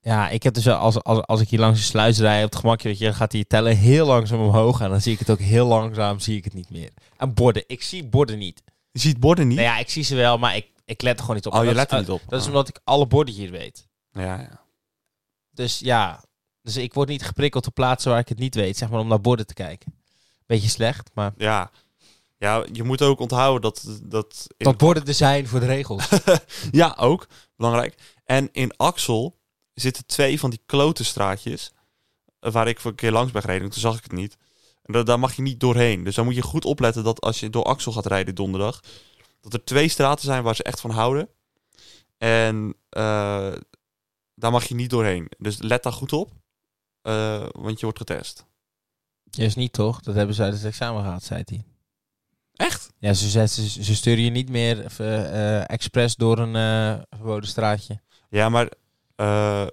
ja, 0.00 0.28
ik 0.28 0.42
heb 0.42 0.54
dus 0.54 0.68
als, 0.68 1.02
als, 1.02 1.22
als 1.26 1.40
ik 1.40 1.48
hier 1.48 1.58
langs 1.58 1.78
de 1.78 1.84
sluis 1.86 2.18
rijd 2.18 2.44
op 2.44 2.50
het 2.50 2.60
gemakje, 2.60 2.88
weet 2.88 2.98
je, 2.98 3.12
gaat 3.12 3.30
die 3.30 3.46
teller 3.46 3.76
heel 3.76 4.06
langzaam 4.06 4.40
omhoog. 4.40 4.80
En 4.80 4.90
dan 4.90 5.00
zie 5.00 5.12
ik 5.12 5.18
het 5.18 5.30
ook 5.30 5.38
heel 5.38 5.66
langzaam, 5.66 6.18
zie 6.20 6.36
ik 6.36 6.44
het 6.44 6.54
niet 6.54 6.70
meer. 6.70 6.90
En 7.16 7.34
borden, 7.34 7.64
ik 7.66 7.82
zie 7.82 8.04
borden 8.06 8.38
niet. 8.38 8.62
Je 8.90 8.98
ziet 9.00 9.20
borden 9.20 9.48
niet. 9.48 9.56
Nou 9.58 9.68
ja, 9.68 9.78
ik 9.78 9.90
zie 9.90 10.02
ze 10.02 10.14
wel, 10.14 10.38
maar 10.38 10.56
ik, 10.56 10.66
ik 10.84 11.02
let 11.02 11.14
er 11.14 11.20
gewoon 11.20 11.36
niet 11.36 11.46
op. 11.46 11.52
oh, 11.52 11.58
je 11.58 11.64
Dat 11.64 11.74
is- 11.74 11.80
let 11.80 11.92
er 11.92 11.98
niet 11.98 12.10
op. 12.10 12.20
Dat 12.28 12.38
is 12.40 12.46
Ah. 12.46 12.52
omdat 12.52 12.68
ik 12.68 12.80
alle 12.84 13.06
borden 13.06 13.34
hier 13.34 13.50
weet. 13.50 13.86
Ja, 14.10 14.40
ja. 14.40 14.60
Dus 15.50 15.78
ja, 15.78 16.24
dus 16.62 16.76
ik 16.76 16.94
word 16.94 17.08
niet 17.08 17.24
geprikkeld 17.24 17.66
op 17.66 17.74
plaatsen 17.74 18.10
waar 18.10 18.20
ik 18.20 18.28
het 18.28 18.38
niet 18.38 18.54
weet, 18.54 18.76
zeg 18.76 18.90
maar, 18.90 19.00
om 19.00 19.08
naar 19.08 19.20
borden 19.20 19.46
te 19.46 19.54
kijken. 19.54 19.94
Beetje 20.46 20.68
slecht, 20.68 21.10
maar 21.14 21.32
Ja. 21.36 21.70
Ja, 22.38 22.64
je 22.72 22.82
moet 22.82 23.02
ook 23.02 23.20
onthouden 23.20 23.60
dat... 23.62 23.98
dat, 24.02 24.46
dat 24.56 24.76
borden 24.76 25.06
er 25.06 25.14
zijn 25.14 25.46
voor 25.48 25.60
de 25.60 25.66
regels. 25.66 26.08
ja, 26.70 26.94
ook. 26.98 27.26
Belangrijk. 27.56 27.94
En 28.24 28.48
in 28.52 28.76
Axel 28.76 29.37
zitten 29.80 30.06
twee 30.06 30.40
van 30.40 30.50
die 30.50 30.60
klote 30.66 31.04
straatjes... 31.04 31.72
eh, 32.40 32.52
waar 32.52 32.68
ik 32.68 32.80
voor 32.80 32.90
een 32.90 32.96
keer 32.96 33.12
langs 33.12 33.32
ben 33.32 33.42
gereden. 33.42 33.70
Toen 33.70 33.80
zag 33.80 33.96
ik 33.96 34.02
het 34.02 34.12
niet. 34.12 34.36
En 34.82 34.92
da- 34.92 35.02
daar 35.02 35.18
mag 35.18 35.34
je 35.34 35.42
niet 35.42 35.60
doorheen. 35.60 36.04
Dus 36.04 36.14
dan 36.14 36.24
moet 36.24 36.34
je 36.34 36.42
goed 36.42 36.64
opletten 36.64 37.04
dat 37.04 37.20
als 37.20 37.40
je 37.40 37.50
door 37.50 37.64
Axel 37.64 37.92
gaat 37.92 38.06
rijden 38.06 38.34
donderdag... 38.34 38.80
dat 39.40 39.52
er 39.52 39.64
twee 39.64 39.88
straten 39.88 40.24
zijn 40.24 40.42
waar 40.42 40.54
ze 40.56 40.62
echt 40.62 40.80
van 40.80 40.90
houden. 40.90 41.28
En 42.18 42.74
eh, 42.88 43.52
daar 44.34 44.50
mag 44.50 44.64
je 44.64 44.74
niet 44.74 44.90
doorheen. 44.90 45.30
Dus 45.38 45.58
let 45.58 45.82
daar 45.82 45.92
goed 45.92 46.12
op. 46.12 46.30
eh, 47.02 47.46
want 47.52 47.78
je 47.80 47.82
wordt 47.86 47.98
getest. 47.98 48.46
Is 49.36 49.54
niet 49.54 49.72
toch? 49.72 50.00
Dat 50.00 50.14
hebben 50.14 50.34
ze 50.34 50.42
uit 50.42 50.52
het 50.54 50.64
examen 50.64 51.02
gehad, 51.02 51.22
zei 51.22 51.42
hij. 51.44 51.64
Echt? 52.52 52.90
Ja, 52.98 53.12
ze, 53.14 53.28
ze, 53.30 53.46
ze, 53.46 53.84
ze 53.84 53.94
sturen 53.94 54.24
je 54.24 54.30
niet 54.30 54.48
meer 54.48 54.84
eh, 54.98 55.70
expres 55.70 56.16
door 56.16 56.38
een 56.38 57.04
verboden 57.10 57.48
straatje. 57.48 58.00
Ja, 58.30 58.48
maar... 58.48 58.68
eh, 59.18 59.66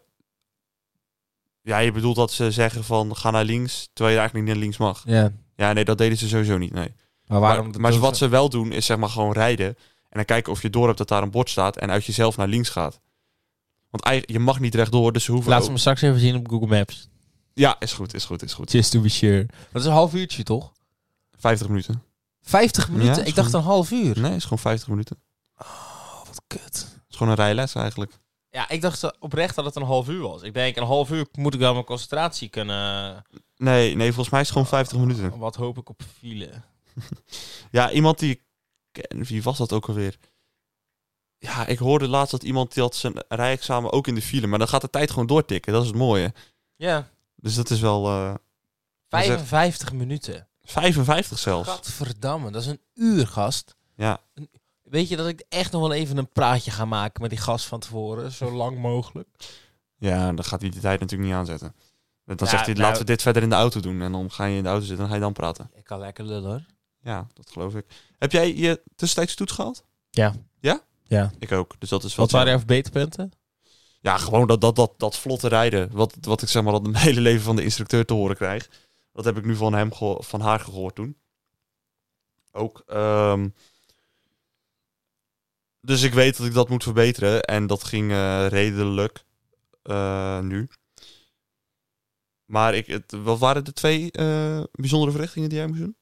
ja, 1.62 1.78
je 1.78 1.92
bedoelt 1.92 2.16
dat 2.16 2.32
ze 2.32 2.52
zeggen 2.52 2.84
van 2.84 3.16
ga 3.16 3.32
naar 3.32 3.44
links, 3.44 3.90
terwijl 3.94 4.16
je 4.16 4.22
eigenlijk 4.22 4.34
niet 4.34 4.56
naar 4.56 4.64
links 4.64 4.78
mag. 4.78 5.04
Ja, 5.06 5.32
Ja, 5.56 5.74
nee, 5.74 5.86
dat 5.86 5.98
deden 5.98 6.18
ze 6.18 6.28
sowieso 6.28 6.58
niet, 6.58 6.74
nee. 6.74 6.94
maar 7.28 7.40
waarom? 7.40 7.72
maar 7.72 7.80
maar 7.80 8.00
wat 8.00 8.18
ze 8.18 8.28
wel 8.28 8.50
doen, 8.50 8.72
is 8.72 8.86
zeg 8.86 8.98
maar 8.98 9.10
gewoon 9.10 9.32
rijden. 9.32 9.68
En 9.68 10.22
dan 10.22 10.26
kijken 10.26 10.52
of 10.52 10.62
je 10.62 10.70
door 10.70 10.86
hebt 10.86 10.98
dat 10.98 11.08
daar 11.08 11.24
een 11.24 11.32
bord 11.32 11.50
staat 11.50 11.78
en 11.78 11.92
uit 11.92 12.06
jezelf 12.06 12.38
naar 12.38 12.48
links 12.48 12.70
gaat. 12.70 13.00
Want 13.90 14.26
je 14.26 14.40
mag 14.40 14.60
niet 14.60 14.76
rechtdoor, 14.76 15.14
dus 15.14 15.24
ze 15.24 15.32
hoeven... 15.32 15.52
Laat 15.52 15.66
ze 15.66 15.72
me 15.72 15.78
straks 15.78 16.02
even 16.02 16.20
zien 16.20 16.36
op 16.36 16.48
Google 16.48 16.68
Maps. 16.68 17.10
Ja, 17.54 17.76
is 17.80 17.94
goed, 17.94 18.14
is 18.14 18.26
goed, 18.26 18.44
is 18.44 18.54
goed. 18.54 18.72
Just 18.72 18.92
to 18.92 19.02
be 19.02 19.10
sure. 19.10 19.46
Dat 19.72 19.82
is 19.82 19.88
een 19.88 19.94
half 19.94 20.14
uurtje, 20.14 20.44
toch? 20.44 20.72
50 21.38 21.68
minuten. 21.68 22.04
50 22.42 22.90
minuten? 22.90 23.26
ik 23.26 23.36
dacht 23.36 23.54
een 23.54 23.62
half 23.62 23.92
uur. 23.92 24.20
Nee, 24.20 24.36
is 24.36 24.44
gewoon 24.44 24.60
50 24.60 24.88
minuten. 24.88 25.18
Oh, 25.58 26.26
wat 26.26 26.42
kut. 26.48 26.62
Het 26.62 27.06
is 27.10 27.16
gewoon 27.16 27.32
een 27.32 27.40
rijles 27.40 27.76
eigenlijk. 27.76 28.12
Ja, 28.56 28.70
ik 28.70 28.82
dacht 28.82 29.20
oprecht 29.20 29.56
dat 29.56 29.66
het 29.66 29.76
een 29.76 29.84
half 29.84 30.10
uur 30.10 30.22
was. 30.22 30.42
Ik 30.42 30.54
denk, 30.54 30.76
een 30.76 30.84
half 30.84 31.12
uur 31.12 31.28
moet 31.32 31.54
ik 31.54 31.60
wel 31.60 31.74
mijn 31.74 31.86
concentratie 31.86 32.50
kunnen... 32.50 33.24
Nee, 33.58 33.96
nee, 33.96 34.08
volgens 34.08 34.30
mij 34.30 34.42
is 34.42 34.48
het 34.48 34.58
gewoon 34.58 34.72
50 34.72 34.98
minuten. 34.98 35.38
Wat 35.38 35.56
hoop 35.56 35.78
ik 35.78 35.90
op 35.90 36.02
file? 36.20 36.50
Ja, 37.72 37.92
iemand 37.92 38.20
die 38.20 38.42
wie 39.10 39.44
was 39.44 39.58
dat 39.58 39.74
ook 39.74 39.88
alweer? 39.88 40.18
Ja, 41.38 41.66
ik 41.66 41.78
hoorde 41.78 42.08
laatst 42.08 42.32
dat 42.32 42.44
iemand 42.44 42.74
die 42.74 42.84
had 42.84 42.96
zijn 42.96 43.24
rijexamen 43.28 43.92
ook 43.92 44.08
in 44.08 44.16
de 44.16 44.22
file, 44.22 44.48
maar 44.48 44.60
dan 44.60 44.68
gaat 44.68 44.82
de 44.82 44.90
tijd 44.90 45.10
gewoon 45.10 45.28
doortikken. 45.28 45.74
Dat 45.74 45.82
is 45.82 45.88
het 45.88 45.98
mooie. 45.98 46.34
Ja, 46.76 47.10
Dus 47.36 47.56
dat 47.56 47.70
is 47.70 47.80
wel 47.80 48.08
eh, 48.08 48.34
55 49.10 49.94
minuten. 49.94 50.48
55 50.64 51.40
zelfs. 51.40 51.70
Gadverdamme, 51.70 52.52
dat 52.52 52.62
is 52.62 52.68
een 52.68 52.82
uur, 52.94 53.28
gast. 53.28 53.76
Ja, 53.96 54.22
Weet 54.86 55.08
je 55.10 55.16
dat 55.16 55.28
ik 55.28 55.44
echt 55.50 55.72
nog 55.72 55.82
wel 55.82 55.94
even 55.94 56.18
een 56.18 56.32
praatje 56.32 56.72
ga 56.72 56.86
maken 56.86 57.22
met 57.22 57.30
die 57.30 57.40
gast 57.40 57.66
van 57.66 57.80
tevoren? 57.80 58.32
Zo 58.32 58.52
lang 58.52 58.78
mogelijk. 58.78 59.28
ja, 59.98 60.32
dan 60.34 60.44
gaat 60.46 60.62
hij 60.62 60.70
de 60.70 60.80
tijd 60.80 61.00
natuurlijk 61.00 61.30
niet 61.30 61.38
aanzetten. 61.40 61.76
Dan 62.26 62.36
Ja, 62.40 62.46
zegt 62.48 62.66
hij, 62.66 62.74
nou- 62.74 62.86
laten 62.86 63.02
we 63.02 63.06
dit 63.08 63.22
verder 63.22 63.44
in 63.44 63.50
de 63.50 63.56
auto 63.56 63.80
doen. 63.80 64.02
En 64.02 64.12
dan 64.12 64.32
ga 64.32 64.46
je 64.46 64.58
in 64.58 64.64
de 64.64 64.70
auto 64.70 64.86
zitten 64.86 65.04
en 65.04 65.10
ga 65.10 65.16
je 65.16 65.22
dan 65.22 65.34
praten. 65.34 65.72
Ik 65.74 65.84
kan 65.84 66.00
lekker 66.00 66.24
lullen 66.26 66.50
hoor. 66.50 66.66
Ja, 67.02 67.28
dat 67.34 67.50
geloof 67.52 67.76
ik. 67.76 67.86
Heb 68.18 68.32
jij 68.32 68.56
je 68.56 68.82
tussentijdse 68.96 69.36
toets 69.36 69.52
gehad? 69.54 69.84
Ja. 70.10 70.34
Ja? 70.60 70.82
Ja. 71.04 71.32
Ik 71.40 71.52
ook. 71.52 71.76
Dus 71.80 71.90
dat 71.90 72.04
is 72.04 72.16
wel 72.16 72.26
Wat 72.26 72.34
waren 72.34 72.52
er 72.54 72.58
voor 72.60 72.68
beterpunten? 72.68 73.32
Ja, 74.02 74.18
gewoon 74.18 74.48
dat, 74.48 74.62
dat, 74.62 74.76
dat, 74.76 74.94
dat 74.98 75.18
vlotte 75.18 75.48
rijden. 75.48 75.90
Wat, 75.92 76.18
wat 76.22 76.42
ik 76.42 76.48
zeg 76.50 76.64
maar 76.64 76.74
al 76.74 76.80
mijn 76.82 76.96
hele 77.08 77.22
leven 77.22 77.44
van 77.44 77.56
de 77.56 77.64
instructeur 77.64 78.06
te 78.06 78.14
horen 78.14 78.36
krijg. 78.36 78.70
Dat 79.14 79.26
heb 79.26 79.38
ik 79.38 79.46
nu 79.46 79.56
van 79.56 79.74
hem 79.74 79.90
van 80.20 80.42
haar 80.42 80.60
gehoord 80.60 80.96
toen. 80.96 81.18
Ook. 82.52 82.84
ehm, 82.88 83.50
dus 85.86 86.02
ik 86.02 86.14
weet 86.14 86.38
dat 86.38 86.46
ik 86.48 86.54
dat 86.54 86.70
moet 86.70 86.84
verbeteren. 86.84 87.42
En 87.44 87.68
dat 87.68 87.84
ging 87.84 88.12
eh, 88.12 88.46
redelijk 88.48 89.24
eh, 89.84 90.40
nu. 90.40 90.68
Maar 92.46 92.76
ik, 92.76 92.86
het, 92.88 93.12
wat 93.24 93.40
waren 93.40 93.64
de 93.66 93.74
twee 93.74 94.12
eh, 94.12 94.64
bijzondere 94.72 95.12
verrichtingen 95.12 95.50
die 95.50 95.58
jij 95.58 95.68
moest 95.68 95.80
doen? 95.80 95.96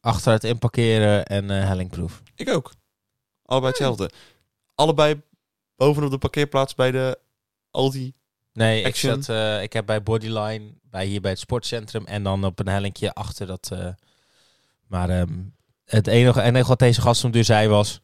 Achteruit 0.00 0.44
inparkeren 0.44 1.24
en 1.26 1.50
eh, 1.50 1.66
hellingproef. 1.66 2.22
Ik 2.34 2.48
ook. 2.48 2.72
Allebei 3.44 3.70
hetzelfde. 3.72 4.10
Allebei 4.74 5.22
bovenop 5.76 6.10
de 6.10 6.18
parkeerplaats 6.18 6.74
bij 6.74 6.90
de 6.90 7.18
Aldi. 7.70 8.12
Nee, 8.52 8.82
ik, 8.82 8.96
zat, 8.96 9.28
eh, 9.28 9.62
ik 9.62 9.72
heb 9.72 9.86
bij 9.86 10.02
Bodyline, 10.02 10.72
bij 10.82 11.06
hier 11.06 11.20
bij 11.20 11.30
het 11.30 11.40
sportcentrum 11.40 12.04
en 12.06 12.22
dan 12.22 12.44
op 12.44 12.58
een 12.58 12.68
hellinkje 12.68 13.12
achter 13.12 13.46
dat. 13.46 13.70
eh, 13.72 13.88
maar 14.86 15.10
ehm, 15.10 15.38
het 15.84 16.06
enige, 16.06 16.42
enige 16.42 16.68
wat 16.68 16.78
deze 16.78 17.00
gast 17.00 17.20
toen 17.20 17.30
dus 17.30 17.46
zei 17.46 17.68
was. 17.68 18.00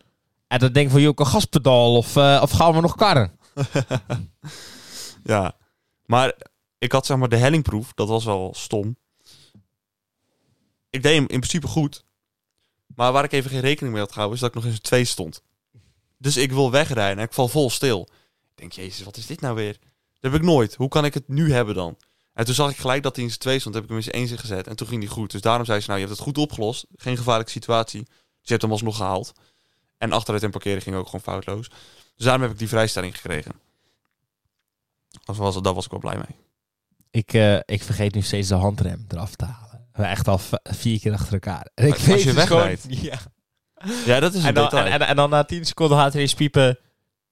En 0.51 0.59
dat 0.59 0.75
denk 0.75 0.87
ik 0.87 0.93
van, 0.93 1.01
joh, 1.01 1.13
een 1.15 1.27
gaspedaal 1.27 1.97
of, 1.97 2.17
eh, 2.17 2.41
of 2.43 2.51
gaan 2.51 2.75
we 2.75 2.81
nog 2.81 2.97
karren? 2.97 3.39
ja. 5.33 5.57
Maar 6.05 6.35
ik 6.79 6.93
had 6.93 7.07
zeg 7.07 7.17
maar 7.17 7.29
de 7.29 7.37
hellingproef. 7.37 7.93
Dat 7.95 8.09
was 8.09 8.25
wel 8.25 8.55
stom. 8.57 8.97
Ik 10.91 11.03
deed 11.03 11.15
hem 11.15 11.21
in 11.21 11.41
principe 11.41 11.67
goed. 11.67 12.05
Maar 12.87 13.13
waar 13.13 13.25
ik 13.25 13.33
even 13.33 13.51
geen 13.51 13.61
rekening 13.61 13.93
mee 13.93 14.03
had 14.03 14.13
gehouden... 14.13 14.37
is 14.37 14.43
dat 14.43 14.55
ik 14.55 14.63
nog 14.63 14.65
eens 14.65 14.75
een 14.75 14.89
2 14.89 15.05
stond. 15.05 15.43
Dus 16.19 16.37
ik 16.37 16.53
wil 16.53 16.71
wegrijden 16.71 17.19
en 17.19 17.25
ik 17.25 17.33
val 17.33 17.49
vol 17.49 17.71
stil. 17.71 18.09
Ik 18.51 18.57
denk, 18.57 18.73
jezus, 18.73 19.05
wat 19.05 19.17
is 19.17 19.27
dit 19.27 19.41
nou 19.41 19.55
weer? 19.55 19.79
Dat 20.21 20.33
heb 20.33 20.35
ik 20.35 20.47
nooit. 20.47 20.75
Hoe 20.75 20.89
kan 20.89 21.05
ik 21.05 21.15
het 21.15 21.29
nu 21.29 21.53
hebben 21.53 21.75
dan? 21.75 21.97
En 22.33 22.45
toen 22.45 22.55
zag 22.55 22.71
ik 22.71 22.77
gelijk 22.77 23.03
dat 23.03 23.15
hij 23.15 23.25
in 23.25 23.31
zijn 23.31 23.43
2 23.43 23.59
stond. 23.59 23.75
Heb 23.75 23.85
ik 23.85 23.91
hem 23.91 23.99
in 23.99 24.05
zijn 24.05 24.29
1 24.29 24.39
gezet. 24.39 24.67
En 24.67 24.77
toen 24.77 24.87
ging 24.87 25.03
hij 25.03 25.13
goed. 25.13 25.31
Dus 25.31 25.41
daarom 25.41 25.65
zei 25.65 25.81
ze, 25.81 25.87
nou, 25.87 26.01
je 26.01 26.07
hebt 26.07 26.19
het 26.19 26.27
goed 26.27 26.39
opgelost. 26.39 26.87
Geen 26.97 27.17
gevaarlijke 27.17 27.53
situatie. 27.53 28.05
Dus 28.05 28.15
je 28.43 28.51
hebt 28.51 28.63
hem 28.63 28.73
alsnog 28.73 28.97
gehaald. 28.97 29.33
En 30.01 30.13
achteruit 30.13 30.43
en 30.43 30.51
parkeren 30.51 30.83
ging 30.83 30.97
ook 30.97 31.05
gewoon 31.05 31.21
foutloos. 31.21 31.69
Dus 32.17 32.25
daarom 32.25 32.43
heb 32.43 32.51
ik 32.51 32.59
die 32.59 32.69
vrijstelling 32.69 33.15
gekregen. 33.17 33.53
Dat 35.25 35.37
was, 35.37 35.63
daar 35.63 35.75
was 35.75 35.85
ik 35.85 35.91
wel 35.91 36.01
blij 36.01 36.17
mee. 36.17 36.37
Ik, 37.11 37.33
eh, 37.33 37.57
ik 37.57 37.83
vergeet 37.83 38.15
nu 38.15 38.23
steeds 38.23 38.49
de 38.49 38.55
handrem 38.55 39.05
eraf 39.09 39.35
te 39.37 39.45
halen. 39.45 39.89
Echt 39.93 40.29
al 40.29 40.41
vier 40.63 41.01
keer 41.01 41.13
achter 41.13 41.33
elkaar. 41.33 41.71
En 41.75 41.87
ik 41.87 41.93
Als 41.93 42.03
weet 42.05 42.23
je 42.23 42.31
gewoon- 42.31 42.35
wegrijdt. 42.49 42.87
Ja. 42.89 43.19
Ja, 44.07 44.21
dat 44.21 44.35
is 44.35 44.41
een 44.43 44.49
En 44.49 44.55
dan, 44.55 44.65
detail. 44.65 44.85
en, 44.87 44.93
en, 44.93 45.07
en 45.07 45.17
dan 45.17 45.31
na 45.31 45.45
10 45.45 45.65
seconden 45.67 45.99
gaat 45.99 46.15
er 46.15 46.21
eens 46.21 46.35
piepen. 46.35 46.79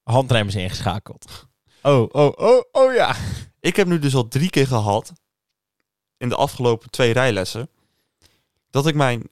Handrem 0.02 0.46
is 0.48 0.54
ingeschakeld. 0.54 1.46
Oh, 1.82 2.08
oh, 2.12 2.32
oh, 2.36 2.62
oh 2.72 2.94
ja. 2.94 3.16
Ik 3.60 3.76
heb 3.76 3.86
nu 3.86 3.98
dus 3.98 4.14
al 4.14 4.28
drie 4.28 4.50
keer 4.50 4.66
gehad, 4.66 5.12
in 6.16 6.28
de 6.28 6.34
afgelopen 6.34 6.90
twee 6.90 7.12
rijlessen, 7.12 7.70
dat 8.70 8.86
ik 8.86 8.94
mijn 8.94 9.28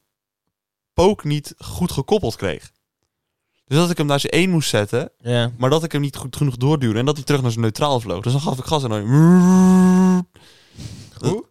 pook 0.93 1.25
niet 1.25 1.55
goed 1.59 1.93
gekoppeld 1.93 2.37
kreeg. 2.37 2.73
Dus 3.68 3.78
dat 3.78 3.90
ik 3.90 3.96
hem 3.99 4.06
naar 4.06 4.20
zijn 4.20 4.32
één 4.32 4.50
moest 4.50 4.68
zetten, 4.68 5.11
Ja. 5.18 5.52
maar 5.58 5.70
dat 5.70 5.85
ik 5.85 5.92
hem 5.92 6.00
niet 6.00 6.16
goed 6.16 6.37
genoeg 6.37 6.56
doorduwde 6.56 6.99
en 6.99 7.04
dat 7.04 7.16
hij 7.16 7.25
terug 7.25 7.40
naar 7.42 7.50
zijn 7.50 7.62
neutraal 7.62 8.00
vloog. 8.00 8.23
Dus 8.23 8.32
dan 8.32 8.40
gaf 8.40 8.58
ik 8.58 8.64
gas 8.64 8.82
en 8.82 8.88
dan... 8.88 9.06
Hoe? 11.18 11.44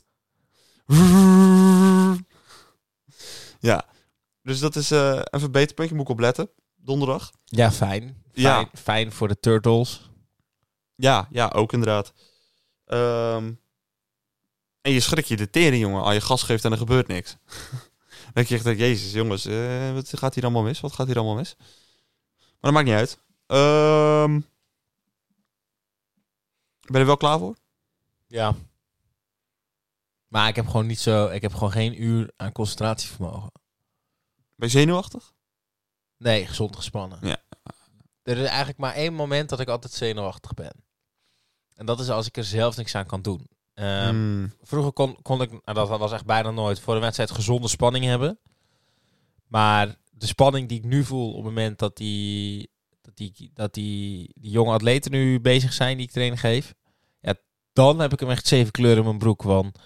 Ja, 3.60 3.86
dus 4.42 4.60
dat 4.60 4.76
is 4.76 4.92
eh 4.92 5.20
een 5.24 5.40
verbeterpuntje, 5.40 5.96
moet 5.96 6.04
ik 6.06 6.12
op 6.12 6.20
letten. 6.20 6.50
Donderdag. 6.76 7.32
Ja, 7.46 7.72
fijn. 7.72 8.02
Fijn, 8.02 8.16
Ja. 8.34 8.70
fijn 8.74 9.12
voor 9.12 9.28
de 9.28 9.40
turtles. 9.40 10.10
Ja, 10.96 11.28
ja, 11.32 11.48
ook 11.56 11.74
inderdaad. 11.74 12.14
Ehm, 12.86 13.52
en 14.82 14.92
je 14.92 15.00
schrik 15.00 15.26
je 15.26 15.38
de 15.38 15.50
tering, 15.50 15.82
jongen. 15.82 16.04
Als 16.04 16.14
je 16.14 16.22
gas 16.22 16.44
geeft 16.44 16.66
en 16.66 16.72
er 16.72 16.78
gebeurt 16.78 17.08
niks. 17.08 17.38
dan 18.24 18.32
denk 18.34 18.48
je 18.48 18.56
echt, 18.56 18.78
jezus, 18.78 19.12
jongens, 19.12 19.46
eh, 19.46 19.94
wat 19.94 20.12
gaat 20.18 20.34
hier 20.36 20.44
allemaal 20.44 20.64
mis? 20.64 20.80
Wat 20.80 20.94
gaat 20.94 21.08
hier 21.08 21.16
allemaal 21.18 21.36
mis? 21.36 21.56
Maar 22.66 22.74
dat 22.74 22.84
maakt 22.84 22.98
niet 22.98 23.10
uit. 23.10 23.20
Ehm, 23.46 24.32
ben 26.82 26.94
je 26.94 27.00
er 27.00 27.06
wel 27.06 27.18
klaar 27.18 27.40
voor? 27.40 27.56
Ja. 28.28 28.56
Maar 30.28 30.48
ik 30.48 30.56
heb 30.56 30.68
gewoon 30.68 30.86
niet 30.86 31.00
zo... 31.00 31.28
Ik 31.28 31.42
heb 31.42 31.54
gewoon 31.54 31.72
geen 31.72 32.04
uur 32.04 32.32
aan 32.38 32.52
concentratievermogen. 32.52 33.52
Ben 34.56 34.68
je 34.70 34.78
zenuwachtig? 34.78 35.34
Nee, 36.18 36.48
gezond 36.48 36.76
gespannen. 36.76 37.20
Ja. 37.22 37.38
Er 38.24 38.38
is 38.38 38.48
eigenlijk 38.48 38.78
maar 38.78 38.94
één 38.94 39.14
moment 39.14 39.50
dat 39.50 39.60
ik 39.60 39.68
altijd 39.68 39.94
zenuwachtig 39.94 40.54
ben. 40.54 40.84
En 41.76 41.86
dat 41.86 42.00
is 42.00 42.10
als 42.10 42.28
ik 42.28 42.38
er 42.38 42.44
zelf 42.44 42.76
niks 42.78 42.96
aan 42.96 43.06
kan 43.06 43.22
doen. 43.22 43.48
Ehm, 43.74 44.10
Hmm, 44.10 44.54
Vroeger 44.62 44.92
kon, 44.94 45.22
kon 45.22 45.42
ik, 45.42 45.52
nou, 45.52 45.62
dat 45.88 46.00
was 46.00 46.12
echt 46.12 46.26
bijna 46.26 46.52
nooit, 46.52 46.80
voor 46.80 46.94
de 46.94 47.00
wedstrijd 47.00 47.32
gezonde 47.32 47.68
spanning 47.68 48.06
hebben. 48.06 48.40
Maar 49.48 49.96
de 50.18 50.26
spanning 50.26 50.70
die 50.70 50.78
ik 50.78 50.86
nu 50.86 51.04
voel 51.04 51.30
op 51.30 51.36
het 51.36 51.44
moment 51.44 51.80
dat 51.80 51.98
die, 51.98 52.70
dat 53.02 53.18
die, 53.18 53.52
dat 53.54 53.74
die, 53.74 54.32
die 54.36 54.52
jonge 54.52 54.74
atleten 54.74 55.12
nu 55.12 55.40
bezig 55.40 55.74
zijn 55.74 55.98
die 55.98 56.06
ik 56.06 56.12
training 56.12 56.40
geef. 56.40 56.74
Ja, 57.20 57.36
dan 57.74 58.00
heb 58.00 58.14
ik 58.14 58.20
hem 58.20 58.30
echt 58.30 58.48
zeven 58.48 58.72
kleuren 58.72 58.98
in 58.98 59.04
mijn 59.04 59.18
broek. 59.18 59.42
Want 59.42 59.80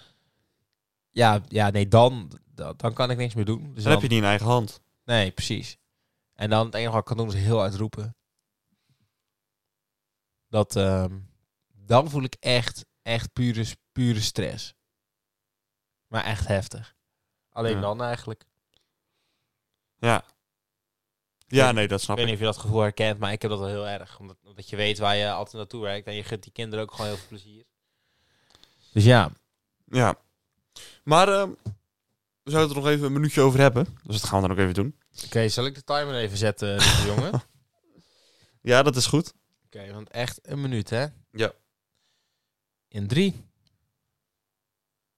ja, 1.10 1.40
ja 1.48 1.70
nee, 1.70 1.88
dan, 1.88 2.38
dan, 2.54 2.92
kan 2.94 3.10
ik 3.10 3.16
niks 3.16 3.34
meer 3.34 3.44
doen. 3.44 3.62
Dus 3.62 3.74
dan 3.74 3.82
dan, 3.82 3.92
heb 3.92 4.02
je 4.02 4.08
niet 4.08 4.18
in 4.18 4.24
eigen 4.24 4.46
hand. 4.46 4.80
Nee, 5.04 5.30
precies. 5.30 5.76
En 6.34 6.50
dan 6.50 6.66
het 6.66 6.74
enige 6.74 6.90
wat 6.90 7.00
ik 7.00 7.06
kan 7.06 7.16
doen 7.16 7.28
is 7.28 7.34
heel 7.34 7.62
uitroepen. 7.62 8.16
Dat, 10.48 10.76
ehm, 10.76 11.18
dan 11.72 12.10
voel 12.10 12.22
ik 12.22 12.36
echt, 12.40 12.86
echt 13.02 13.32
pure, 13.32 13.64
pure 13.92 14.20
stress. 14.20 14.74
Maar 16.06 16.24
echt 16.24 16.46
heftig. 16.46 16.96
Alleen 17.50 17.74
Ja. 17.74 17.80
dan 17.80 18.02
eigenlijk. 18.02 18.44
Ja. 20.00 20.24
Ja, 21.46 21.72
nee, 21.72 21.88
dat 21.88 21.98
Ik 21.98 22.04
snap 22.04 22.16
weet 22.16 22.24
ik. 22.26 22.32
niet 22.32 22.40
of 22.40 22.46
je 22.46 22.52
dat 22.52 22.62
gevoel 22.62 22.80
herkent, 22.80 23.18
maar 23.18 23.32
ik 23.32 23.42
heb 23.42 23.50
dat 23.50 23.60
wel 23.60 23.68
heel 23.68 23.88
erg. 23.88 24.18
Omdat, 24.18 24.36
omdat 24.44 24.68
je 24.70 24.76
weet 24.76 24.98
waar 24.98 25.16
je 25.16 25.30
altijd 25.32 25.54
naartoe 25.56 25.82
werkt. 25.82 26.06
En 26.06 26.14
je 26.14 26.24
gunt 26.24 26.42
die 26.42 26.52
kinderen 26.52 26.84
ook 26.84 26.90
gewoon 26.90 27.06
heel 27.06 27.16
veel 27.16 27.28
plezier. 27.28 27.64
Dus 28.92 29.04
ja. 29.04 29.30
Ja. 29.84 30.18
Maar 31.04 31.28
ehm, 31.28 31.50
we 32.42 32.50
zouden 32.50 32.68
het 32.68 32.70
er 32.70 32.82
nog 32.82 32.86
even 32.92 33.06
een 33.06 33.12
minuutje 33.12 33.40
over 33.40 33.60
hebben. 33.60 33.84
Dus 34.02 34.20
dat 34.20 34.28
gaan 34.30 34.42
we 34.42 34.48
dan 34.48 34.56
ook 34.56 34.62
even 34.62 34.74
doen. 34.74 34.98
Oké, 35.24 35.48
zal 35.48 35.66
ik 35.66 35.74
de 35.74 35.84
timer 35.84 36.14
even 36.14 36.36
zetten, 36.38 36.68
lieve 36.78 37.06
jongen? 37.06 37.34
Oké, 37.34 37.42
Ja, 38.70 38.82
dat 38.82 38.96
is 38.96 39.06
goed. 39.06 39.32
want 39.92 40.10
echt 40.10 40.38
een 40.42 40.60
minuut, 40.60 40.90
hè? 40.90 41.06
Ja. 41.32 41.52
In 42.88 43.06
drie. 43.06 43.44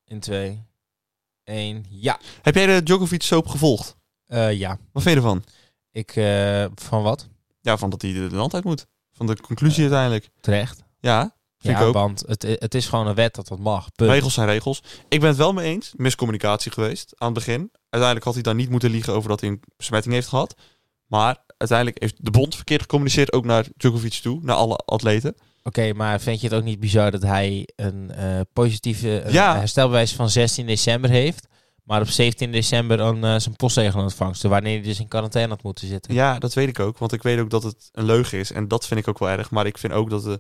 In 0.04 0.20
twee. 0.20 0.62
Eén. 1.44 1.86
Ja. 1.88 2.20
Heb 2.42 2.54
jij 2.54 2.66
de 2.66 2.82
Djokovic 2.82 3.22
soap 3.22 3.46
gevolgd? 3.46 3.96
Eh, 4.32 4.52
ja. 4.52 4.78
Wat 4.92 5.02
vind 5.02 5.14
je 5.14 5.20
ervan? 5.20 5.44
Ik, 5.90 6.16
eh, 6.16 6.64
van 6.74 7.02
wat? 7.02 7.28
Ja, 7.60 7.76
van 7.76 7.90
dat 7.90 8.02
hij 8.02 8.12
de 8.12 8.28
land 8.30 8.54
uit 8.54 8.64
moet. 8.64 8.86
Van 9.12 9.26
de 9.26 9.40
conclusie 9.40 9.82
uiteindelijk. 9.82 10.28
Terecht. 10.40 10.82
Ja, 11.00 11.20
vind 11.58 11.74
ja, 11.76 11.80
ik 11.80 11.86
ook. 11.86 11.94
want 11.94 12.22
het, 12.26 12.42
het 12.42 12.74
is 12.74 12.86
gewoon 12.86 13.06
een 13.06 13.14
wet 13.14 13.34
dat 13.34 13.48
dat 13.48 13.58
mag. 13.58 13.92
Punt. 13.94 14.10
Regels 14.10 14.34
zijn 14.34 14.46
regels. 14.48 14.82
Ik 15.08 15.20
ben 15.20 15.28
het 15.28 15.38
wel 15.38 15.52
mee 15.52 15.66
eens. 15.72 15.92
Miscommunicatie 15.96 16.72
geweest 16.72 17.14
aan 17.16 17.26
het 17.26 17.34
begin. 17.34 17.58
Uiteindelijk 17.72 18.24
had 18.24 18.34
hij 18.34 18.42
dan 18.42 18.56
niet 18.56 18.70
moeten 18.70 18.90
liegen 18.90 19.12
over 19.12 19.28
dat 19.28 19.40
hij 19.40 19.48
een 19.50 19.60
besmetting 19.76 20.14
heeft 20.14 20.28
gehad. 20.28 20.54
Maar 21.06 21.36
uiteindelijk 21.56 22.00
heeft 22.00 22.24
de 22.24 22.30
bond 22.30 22.54
verkeerd 22.54 22.80
gecommuniceerd 22.80 23.32
ook 23.32 23.44
naar 23.44 23.66
Djokovic 23.76 24.12
toe. 24.12 24.38
Naar 24.42 24.56
alle 24.56 24.76
atleten. 24.76 25.34
Oké, 25.62 25.92
maar 25.92 26.20
vind 26.20 26.40
je 26.40 26.48
het 26.48 26.56
ook 26.56 26.64
niet 26.64 26.80
bizar 26.80 27.10
dat 27.10 27.22
hij 27.22 27.68
een 27.76 28.10
eh, 28.10 28.40
positieve 28.52 29.22
een 29.22 29.32
Ja. 29.32 29.56
herstelbewijs 29.56 30.12
van 30.12 30.30
16 30.30 30.66
december 30.66 31.10
heeft, 31.10 31.46
Maar 31.82 32.00
op 32.00 32.08
17 32.08 32.52
december 32.52 32.96
dan 32.96 33.24
eh, 33.24 33.38
zijn 33.38 33.56
postzegel 33.56 34.00
ontvangst. 34.00 34.42
Wanneer 34.42 34.74
hij 34.74 34.82
dus 34.82 35.00
in 35.00 35.08
quarantaine 35.08 35.52
had 35.52 35.62
moeten 35.62 35.88
zitten. 35.88 36.14
Ja, 36.14 36.38
dat 36.38 36.54
weet 36.54 36.68
ik 36.68 36.80
ook. 36.80 36.98
Want 36.98 37.12
ik 37.12 37.22
weet 37.22 37.38
ook 37.38 37.50
dat 37.50 37.62
het 37.62 37.88
een 37.92 38.04
leugen 38.04 38.38
is. 38.38 38.52
En 38.52 38.68
dat 38.68 38.86
vind 38.86 39.00
ik 39.00 39.08
ook 39.08 39.18
wel 39.18 39.28
erg. 39.28 39.50
Maar 39.50 39.66
ik 39.66 39.78
vind 39.78 39.92
ook 39.92 40.10
dat 40.10 40.22
de 40.22 40.38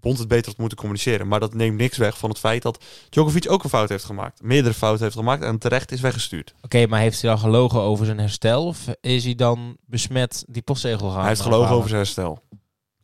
bond 0.00 0.18
het 0.18 0.28
beter 0.28 0.46
had 0.46 0.58
moeten 0.58 0.78
communiceren. 0.78 1.28
Maar 1.28 1.40
dat 1.40 1.54
neemt 1.54 1.76
niks 1.76 1.96
weg 1.96 2.18
van 2.18 2.28
het 2.28 2.38
feit 2.38 2.62
dat 2.62 2.84
Djokovic 3.08 3.50
ook 3.50 3.64
een 3.64 3.70
fout 3.70 3.88
heeft 3.88 4.04
gemaakt. 4.04 4.42
Meerdere 4.42 4.74
fouten 4.74 5.02
heeft 5.04 5.16
gemaakt 5.16 5.42
en 5.42 5.58
terecht 5.58 5.92
is 5.92 6.00
weggestuurd. 6.00 6.54
Oké, 6.62 6.86
maar 6.86 7.00
heeft 7.00 7.20
hij 7.20 7.30
dan 7.30 7.38
gelogen 7.38 7.80
over 7.80 8.06
zijn 8.06 8.18
herstel? 8.18 8.66
Of 8.66 8.86
is 9.00 9.24
hij 9.24 9.34
dan 9.34 9.76
besmet 9.86 10.44
die 10.48 10.62
postzegel 10.62 11.10
gaan 11.10 11.18
hij 11.18 11.28
heeft 11.28 11.40
gelogen 11.40 11.74
over 11.74 11.88
zijn 11.88 12.00
herstel. 12.00 12.42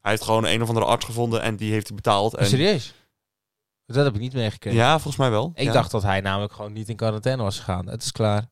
Hij 0.00 0.10
heeft 0.10 0.24
gewoon 0.24 0.46
een 0.46 0.62
of 0.62 0.68
andere 0.68 0.86
arts 0.86 1.04
gevonden 1.04 1.42
en 1.42 1.56
die 1.56 1.72
heeft 1.72 1.86
hij 1.86 1.96
betaald. 1.96 2.34
En... 2.34 2.46
Serieus? 2.46 2.94
Dat 3.86 4.04
heb 4.04 4.14
ik 4.14 4.20
niet 4.20 4.32
meegekregen. 4.32 4.78
Ja, 4.78 4.92
volgens 4.92 5.16
mij 5.16 5.30
wel. 5.30 5.50
Ik 5.54 5.64
Ja. 5.64 5.72
dacht 5.72 5.90
dat 5.90 6.02
hij 6.02 6.20
namelijk 6.20 6.52
gewoon 6.52 6.72
niet 6.72 6.88
in 6.88 6.96
quarantaine 6.96 7.42
was 7.42 7.58
gegaan. 7.58 7.86
Het 7.88 8.02
is 8.02 8.12
klaar. 8.12 8.48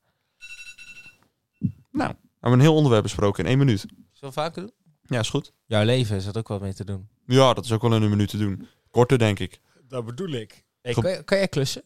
Nou, 1.91 2.13
we 2.13 2.29
hebben 2.41 2.59
een 2.59 2.61
heel 2.61 2.75
onderwerp 2.75 3.03
besproken 3.03 3.45
in 3.45 3.51
één 3.51 3.59
minuut. 3.59 3.81
Zullen 3.81 4.35
we 4.35 4.41
vaker 4.41 4.63
doen? 4.63 4.73
Ja, 5.03 5.19
is 5.19 5.31
goed. 5.31 5.53
Jouw 5.67 5.85
leven 5.85 6.17
is 6.17 6.25
dat 6.25 6.37
ook 6.37 6.49
wat 6.49 6.61
mee 6.61 6.75
te 6.75 6.85
doen. 6.85 7.09
Ja, 7.27 7.55
dat 7.55 7.65
is 7.65 7.73
ook 7.73 7.83
wel 7.83 7.95
in 7.95 8.03
een 8.03 8.11
minuut 8.11 8.29
te 8.29 8.39
doen. 8.39 8.69
Korter, 8.91 9.19
denk 9.19 9.39
ik. 9.39 9.61
Dat 9.89 10.05
bedoel 10.05 10.29
ik. 10.31 10.65
Hey, 10.83 10.93
kan, 10.93 11.11
je- 11.11 11.23
kan 11.23 11.39
jij 11.39 11.49
klussen? 11.49 11.83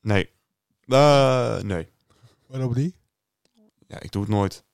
Nee. 0.00 0.30
Eh, 0.86 1.60
nee. 1.60 1.88
Waarom 2.46 2.74
niet? 2.74 2.96
Ja, 3.86 4.00
ik 4.00 4.12
doe 4.12 4.22
het 4.22 4.30
nooit. 4.30 4.64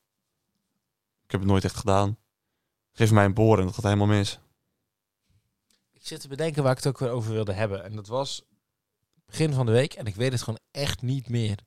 Ik 1.25 1.31
heb 1.31 1.39
het 1.39 1.49
nooit 1.49 1.63
echt 1.63 1.75
gedaan. 1.75 2.17
Geef 2.91 3.11
mij 3.11 3.25
een 3.25 3.33
boor 3.33 3.59
en 3.59 3.65
dat 3.65 3.73
gaat 3.73 3.83
helemaal 3.83 4.07
mis. 4.07 4.39
Ik 6.05 6.11
zit 6.11 6.21
te 6.21 6.27
bedenken 6.27 6.63
waar 6.63 6.71
ik 6.71 6.77
het 6.77 6.87
ook 6.87 6.99
weer 6.99 7.09
over 7.09 7.31
wilde 7.31 7.53
hebben. 7.53 7.83
En 7.83 7.95
dat 7.95 8.07
was 8.07 8.43
begin 9.25 9.53
van 9.53 9.65
de 9.65 9.71
week. 9.71 9.93
En 9.93 10.05
ik 10.05 10.15
weet 10.15 10.31
het 10.31 10.41
gewoon 10.41 10.59
echt 10.71 11.01
niet 11.01 11.29
meer. 11.29 11.59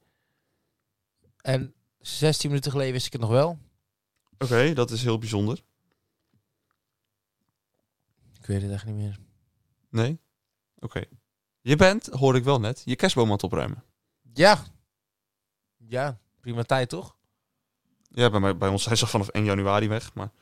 En 1.41 1.75
16 2.01 2.49
minuten 2.49 2.71
geleden 2.71 2.93
wist 2.93 3.07
ik 3.07 3.13
het 3.13 3.21
nog 3.21 3.31
wel. 3.31 3.59
Oké, 4.39 4.73
dat 4.73 4.91
is 4.91 5.03
heel 5.03 5.19
bijzonder. 5.19 5.63
Ik 8.41 8.47
weet 8.47 8.63
het 8.63 8.71
echt 8.71 8.85
niet 8.85 8.95
meer. 8.95 9.19
Nee? 9.89 10.21
Oké. 10.79 11.05
Je 11.61 11.77
bent, 11.77 12.07
hoor 12.07 12.37
ik 12.37 12.45
wel 12.45 12.61
net, 12.61 12.83
je 12.85 12.97
kerstboom 12.97 13.27
aan 13.27 13.33
het 13.33 13.43
opruimen. 13.43 13.85
Ja. 14.33 14.65
Ja, 15.77 16.21
prima 16.41 16.63
tijd 16.63 16.89
toch? 16.89 17.17
Ja, 18.09 18.31
bij, 18.31 18.41
mij, 18.41 18.57
bij 18.57 18.69
ons 18.69 18.83
zijn 18.83 18.97
ze 18.97 19.07
vanaf 19.07 19.29
1 19.29 19.45
januari 19.45 19.89
weg. 19.89 20.15
Maar 20.15 20.33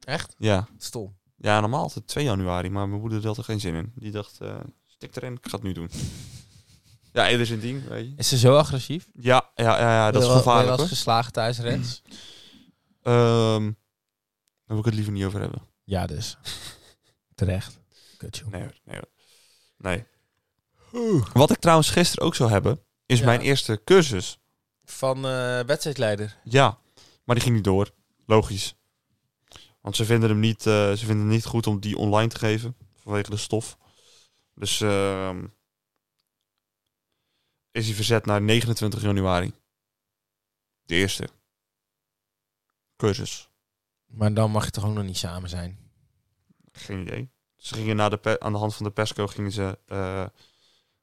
Echt? 0.00 0.34
ja, 0.38 0.68
Stom. 0.76 1.20
Ja 1.42 1.60
normaal 1.60 1.82
altijd 1.82 2.06
2 2.06 2.24
januari. 2.24 2.70
Maar 2.70 2.88
mijn 2.88 3.00
moeder 3.00 3.26
had 3.26 3.36
er 3.38 3.44
geen 3.44 3.60
zin 3.60 3.74
in. 3.74 3.92
Die 3.94 4.10
dacht, 4.10 4.40
eh, 4.40 4.60
stik 4.86 5.16
erin, 5.16 5.32
ik 5.32 5.48
ga 5.48 5.56
het 5.56 5.62
nu 5.62 5.72
doen. 5.72 5.90
ja, 7.12 7.30
ieder 7.30 7.46
zijn 7.46 7.60
ding, 7.60 7.88
weet 7.88 8.06
je. 8.06 8.12
Is 8.16 8.28
ze 8.28 8.38
zo 8.38 8.56
agressief? 8.56 9.08
Ja, 9.12 9.50
ja, 9.54 9.78
ja, 9.78 9.92
ja 9.92 10.10
dat 10.10 10.22
is 10.22 10.28
Ben 10.28 10.36
ben 10.36 10.44
je 10.44 10.50
gevaarlijk 10.50 10.80
eens 10.80 10.88
geslagen 10.88 11.32
thuis, 11.32 11.58
Rens? 11.58 12.02
Ehm, 13.02 13.62
daar 13.62 14.66
wil 14.66 14.78
ik 14.78 14.84
het 14.84 14.94
liever 14.94 15.12
niet 15.12 15.24
over 15.24 15.40
hebben. 15.40 15.62
ja, 15.84 16.06
dus. 16.06 16.36
Terecht. 17.34 17.78
Kut, 18.16 18.36
joh. 18.36 18.48
Nee 18.48 18.60
hoor, 18.62 18.78
nee 18.84 18.96
hoor. 18.96 19.10
Nee. 19.76 20.04
Wat 21.32 21.50
ik 21.50 21.58
trouwens 21.58 21.90
gisteren 21.90 22.24
ook 22.26 22.34
zou 22.34 22.50
hebben, 22.50 22.80
is 23.06 23.18
Ja. 23.18 23.24
mijn 23.24 23.40
eerste 23.40 23.80
cursus. 23.84 24.38
Van 24.84 25.16
eh, 25.26 25.60
wedstrijdleider. 25.60 26.36
Ja, 26.44 26.78
maar 27.24 27.34
die 27.34 27.44
ging 27.44 27.54
niet 27.56 27.64
door. 27.64 27.90
Logisch. 28.26 28.74
Want 29.82 29.96
ze 29.96 30.04
vinden 30.04 30.28
hem 30.30 30.40
niet, 30.40 30.66
eh, 30.66 30.92
ze 30.92 31.04
vinden 31.06 31.26
het 31.26 31.34
niet 31.34 31.44
goed 31.44 31.66
om 31.66 31.80
die 31.80 31.96
online 31.96 32.28
te 32.28 32.38
geven. 32.38 32.76
Vanwege 32.96 33.30
de 33.30 33.36
stof. 33.36 33.78
Dus 34.54 34.80
ehm, 34.80 35.44
is 37.70 37.86
hij 37.86 37.94
verzet 37.94 38.26
naar 38.26 38.42
29 38.42 39.02
januari. 39.02 39.52
De 40.82 40.94
eerste. 40.94 41.28
Cursus. 42.96 43.48
Maar 44.06 44.34
dan 44.34 44.50
mag 44.50 44.64
je 44.64 44.70
toch 44.70 44.84
ook 44.84 44.94
nog 44.94 45.04
niet 45.04 45.16
samen 45.18 45.48
zijn? 45.48 45.78
Geen 46.72 47.00
idee. 47.00 47.30
Ze 47.56 47.74
gingen 47.74 47.96
na 47.96 48.08
de 48.08 48.40
aan 48.40 48.52
de 48.52 48.58
hand 48.58 48.74
van 48.74 48.86
de 48.86 48.92
persco 48.92 49.26
gingen 49.26 49.52
ze. 49.52 49.78
eh, 49.86 50.26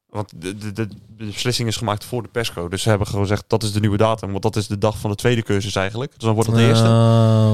want 0.06 0.42
de, 0.42 0.58
de, 0.58 0.74
de, 0.74 0.88
beslissing 1.08 1.68
is 1.68 1.78
gemaakt 1.78 2.06
voor 2.06 2.22
de 2.22 2.30
persco. 2.30 2.68
Dus 2.68 2.82
ze 2.82 2.90
hebben 2.90 3.08
gewoon 3.08 3.22
gezegd 3.22 3.44
dat 3.48 3.64
is 3.64 3.72
de 3.72 3.80
nieuwe 3.80 3.98
datum. 3.98 4.32
Want 4.32 4.44
dat 4.44 4.56
is 4.56 4.68
de 4.68 4.78
dag 4.78 4.98
van 4.98 5.10
de 5.10 5.16
tweede 5.16 5.42
cursus 5.42 5.76
eigenlijk. 5.76 6.12
Dus 6.12 6.24
dan 6.24 6.34
wordt 6.34 6.50
het 6.50 6.58
de 6.58 6.68
eerste. 6.68 6.86
Oh. 6.86 7.54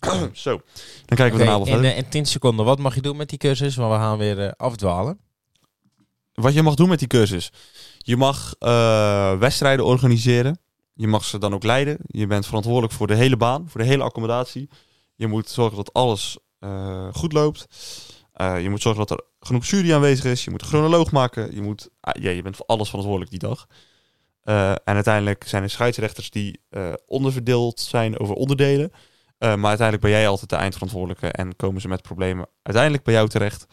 Zo. 0.32 0.60
Dan 1.06 1.16
kijken 1.16 1.38
we 1.38 1.44
daarna 1.44 1.58
wel 1.58 1.66
in, 1.66 1.72
verder. 1.72 1.90
eh, 1.90 1.96
in 1.96 2.08
10 2.08 2.26
seconden, 2.26 2.64
wat 2.64 2.78
mag 2.78 2.94
je 2.94 3.00
doen 3.00 3.16
met 3.16 3.28
die 3.28 3.38
cursus? 3.38 3.76
Want 3.76 3.92
we 3.92 3.98
gaan 3.98 4.18
weer 4.18 4.40
eh, 4.40 4.50
afdwalen. 4.56 5.18
Wat 6.34 6.54
je 6.54 6.62
mag 6.62 6.74
doen 6.74 6.88
met 6.88 6.98
die 6.98 7.08
cursus. 7.08 7.52
Je 7.98 8.16
mag 8.16 8.54
eh, 8.58 9.38
wedstrijden 9.38 9.84
organiseren. 9.84 10.58
Je 10.94 11.06
mag 11.06 11.24
ze 11.24 11.38
dan 11.38 11.54
ook 11.54 11.64
leiden. 11.64 11.98
Je 12.06 12.26
bent 12.26 12.46
verantwoordelijk 12.46 12.92
voor 12.92 13.06
de 13.06 13.14
hele 13.14 13.36
baan, 13.36 13.64
voor 13.68 13.80
de 13.80 13.86
hele 13.86 14.02
accommodatie. 14.02 14.68
Je 15.14 15.26
moet 15.26 15.48
zorgen 15.48 15.76
dat 15.76 15.92
alles 15.92 16.38
goed 17.12 17.32
loopt. 17.32 17.66
Je 18.34 18.66
moet 18.70 18.82
zorgen 18.82 19.06
dat 19.06 19.18
er 19.18 19.24
genoeg 19.40 19.66
jury 19.66 19.92
aanwezig 19.92 20.24
is. 20.24 20.44
Je 20.44 20.50
moet 20.50 20.62
een 20.62 20.68
chronoloog 20.68 21.10
maken. 21.10 21.54
Je, 21.54 21.62
moet, 21.62 21.88
ah, 22.00 22.22
ja, 22.22 22.30
je 22.30 22.42
bent 22.42 22.56
voor 22.56 22.66
alles 22.66 22.86
verantwoordelijk 22.88 23.30
die 23.30 23.48
dag. 23.48 23.66
En 24.84 24.94
uiteindelijk 24.94 25.44
zijn 25.46 25.62
er 25.62 25.70
scheidsrechters 25.70 26.30
die 26.30 26.60
onderverdeeld 27.06 27.80
zijn 27.80 28.18
over 28.18 28.34
onderdelen. 28.34 28.92
Eh, 29.38 29.48
maar 29.48 29.68
uiteindelijk 29.68 30.00
ben 30.00 30.10
jij 30.10 30.28
altijd 30.28 30.50
de 30.50 30.56
eindverantwoordelijke 30.56 31.28
en 31.28 31.56
komen 31.56 31.80
ze 31.80 31.88
met 31.88 32.02
problemen 32.02 32.48
uiteindelijk 32.62 33.04
bij 33.04 33.14
jou 33.14 33.28
terecht 33.28 33.66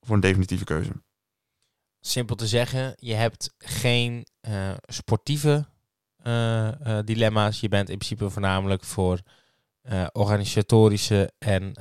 voor 0.00 0.14
een 0.14 0.20
definitieve 0.20 0.64
keuze. 0.64 0.92
Simpel 2.00 2.36
te 2.36 2.46
zeggen, 2.46 2.94
je 2.96 3.14
hebt 3.14 3.54
geen 3.58 4.26
eh, 4.40 4.70
sportieve 4.86 5.66
eh, 6.22 6.98
dilemma's. 7.04 7.60
Je 7.60 7.68
bent 7.68 7.88
in 7.88 7.98
principe 7.98 8.30
voornamelijk 8.30 8.84
voor 8.84 9.20
organisatorische 10.12 11.32
en 11.38 11.72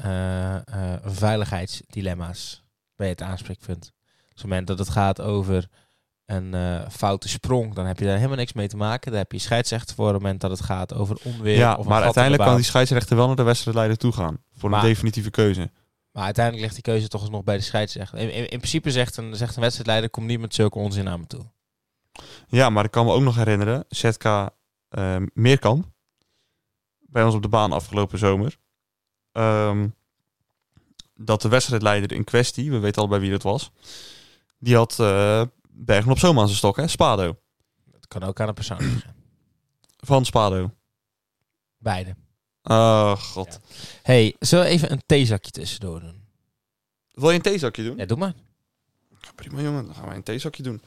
veiligheidsdilemma's 1.04 2.63
bij 2.95 3.10
het 3.10 3.21
aanspreekpunt. 3.21 3.82
Dus 3.84 3.91
op 3.91 4.36
het 4.36 4.43
moment 4.43 4.67
dat 4.67 4.80
het 4.80 4.89
gaat 4.89 5.21
over 5.21 5.69
een 6.25 6.53
eh, 6.53 6.89
foute 6.89 7.29
sprong, 7.29 7.73
dan 7.73 7.86
heb 7.86 7.99
je 7.99 8.05
daar 8.05 8.15
helemaal 8.15 8.38
niks 8.38 8.53
mee 8.53 8.67
te 8.67 8.77
maken. 8.77 9.12
Daar 9.12 9.21
heb 9.21 9.31
je 9.31 9.38
scheidsrechter 9.39 9.95
voor. 9.95 10.07
Op 10.07 10.13
het 10.13 10.21
moment 10.21 10.41
dat 10.41 10.51
het 10.51 10.62
gaat 10.62 10.93
over 10.93 11.17
onweer. 11.23 11.57
Ja, 11.57 11.75
of 11.75 11.86
maar 11.86 11.97
de 11.97 12.03
uiteindelijk 12.03 12.43
kan 12.43 12.55
die 12.55 12.65
scheidsrechter 12.65 13.15
wel 13.15 13.27
naar 13.27 13.36
de 13.36 13.43
wedstrijdleider 13.43 13.97
toe 13.97 14.12
gaan. 14.12 14.38
Voor 14.57 14.69
Maar- 14.69 14.83
een 14.83 14.89
definitieve 14.89 15.29
keuze. 15.29 15.71
Maar 16.12 16.23
uiteindelijk 16.23 16.63
ligt 16.63 16.83
die 16.83 16.93
keuze 16.93 17.07
toch 17.07 17.21
eens 17.21 17.29
nog 17.29 17.43
bij 17.43 17.57
de 17.57 17.63
scheidsrechter. 17.63 18.19
In, 18.19 18.33
in, 18.33 18.49
in 18.49 18.57
principe 18.57 18.91
zegt 18.91 19.17
een, 19.17 19.36
zegt 19.36 19.55
een 19.55 19.62
wedstrijdleider, 19.62 20.09
kom 20.09 20.25
niet 20.25 20.39
met 20.39 20.55
zulke 20.55 20.77
onzin 20.79 21.03
naar 21.03 21.19
me 21.19 21.27
toe. 21.27 21.51
Ja, 22.47 22.69
maar 22.69 22.83
ik 22.86 22.91
kan 22.91 23.05
me 23.05 23.12
ook 23.12 23.21
nog 23.21 23.36
herinneren, 23.36 23.86
ZK 23.89 24.23
eh, 24.89 25.15
Meerkamp, 25.33 25.86
bij 26.99 27.23
ons 27.23 27.36
op 27.36 27.41
de 27.41 27.47
baan 27.47 27.71
afgelopen 27.71 28.17
zomer, 28.17 28.57
ehm, 29.31 29.88
dat 31.15 31.41
de 31.41 31.47
wedstrijdleider 31.49 32.12
in 32.12 32.23
kwestie, 32.23 32.71
we 32.71 32.79
weten 32.79 33.01
allebei 33.01 33.21
wie 33.21 33.31
dat 33.31 33.43
was, 33.43 33.71
die 34.57 34.75
had 34.75 34.99
eh 34.99 35.41
Bergen 35.75 36.12
op 36.12 36.19
Zoom 36.19 36.39
aan 36.39 36.45
zijn 36.45 36.57
stok, 36.57 36.77
hè? 36.77 36.88
Spado. 36.88 37.39
Dat 37.91 38.07
kan 38.07 38.23
ook 38.23 38.39
aan 38.39 38.47
een 38.47 38.53
persoon 38.53 38.77
liggen. 38.77 39.15
Van 39.97 40.25
Spado. 40.25 40.71
Beide. 41.77 42.15
Oh, 42.63 43.15
god. 43.15 43.59
hey, 44.03 44.36
zullen 44.39 44.65
we 44.65 44.71
even 44.71 44.91
een 44.91 45.03
theezakje 45.05 45.51
tussendoor 45.51 45.99
doen? 45.99 46.21
Wil 47.12 47.29
je 47.29 47.36
een 47.36 47.41
theezakje 47.41 47.83
doen? 47.83 47.97
Ja, 47.97 48.05
doe 48.05 48.17
maar. 48.17 48.33
Ja, 49.21 49.29
prima 49.36 49.62
jongen, 49.62 49.86
dan 49.86 49.95
gaan 49.95 50.05
wij 50.05 50.15
een 50.15 50.23
theezakje 50.23 50.63
doen. 50.63 50.81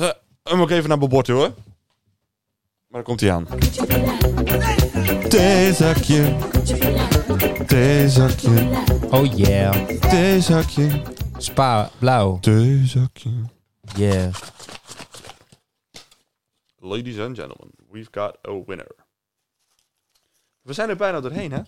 Uh, 0.00 0.10
dan 0.42 0.58
moet 0.58 0.70
ik 0.70 0.76
even 0.76 0.88
naar 0.88 0.98
mijn 0.98 1.10
bord, 1.10 1.26
hoor. 1.26 1.54
Maar 2.86 3.02
dan 3.02 3.02
komt 3.02 3.20
hij 3.20 3.32
aan. 3.32 3.46
Theezakje. 5.28 6.36
Theezakje. 7.66 8.84
Oh 9.10 9.36
yeah. 9.36 9.86
Theezakje. 9.86 11.02
Spa, 11.38 11.90
blauw. 11.98 12.38
Theezakje. 12.40 13.30
Yeah. 13.94 14.34
Ladies 16.78 17.18
and 17.18 17.36
gentlemen, 17.36 17.70
we've 17.90 18.08
got 18.10 18.38
a 18.48 18.64
winner. 18.66 18.94
We 20.62 20.72
zijn 20.72 20.88
er 20.88 20.96
bijna 20.96 21.20
doorheen, 21.20 21.52
hè? 21.52 21.60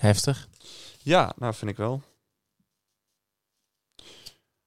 Heftig. 0.00 0.48
Ja, 1.02 1.32
nou 1.36 1.54
vind 1.54 1.70
ik 1.70 1.76
wel. 1.76 2.02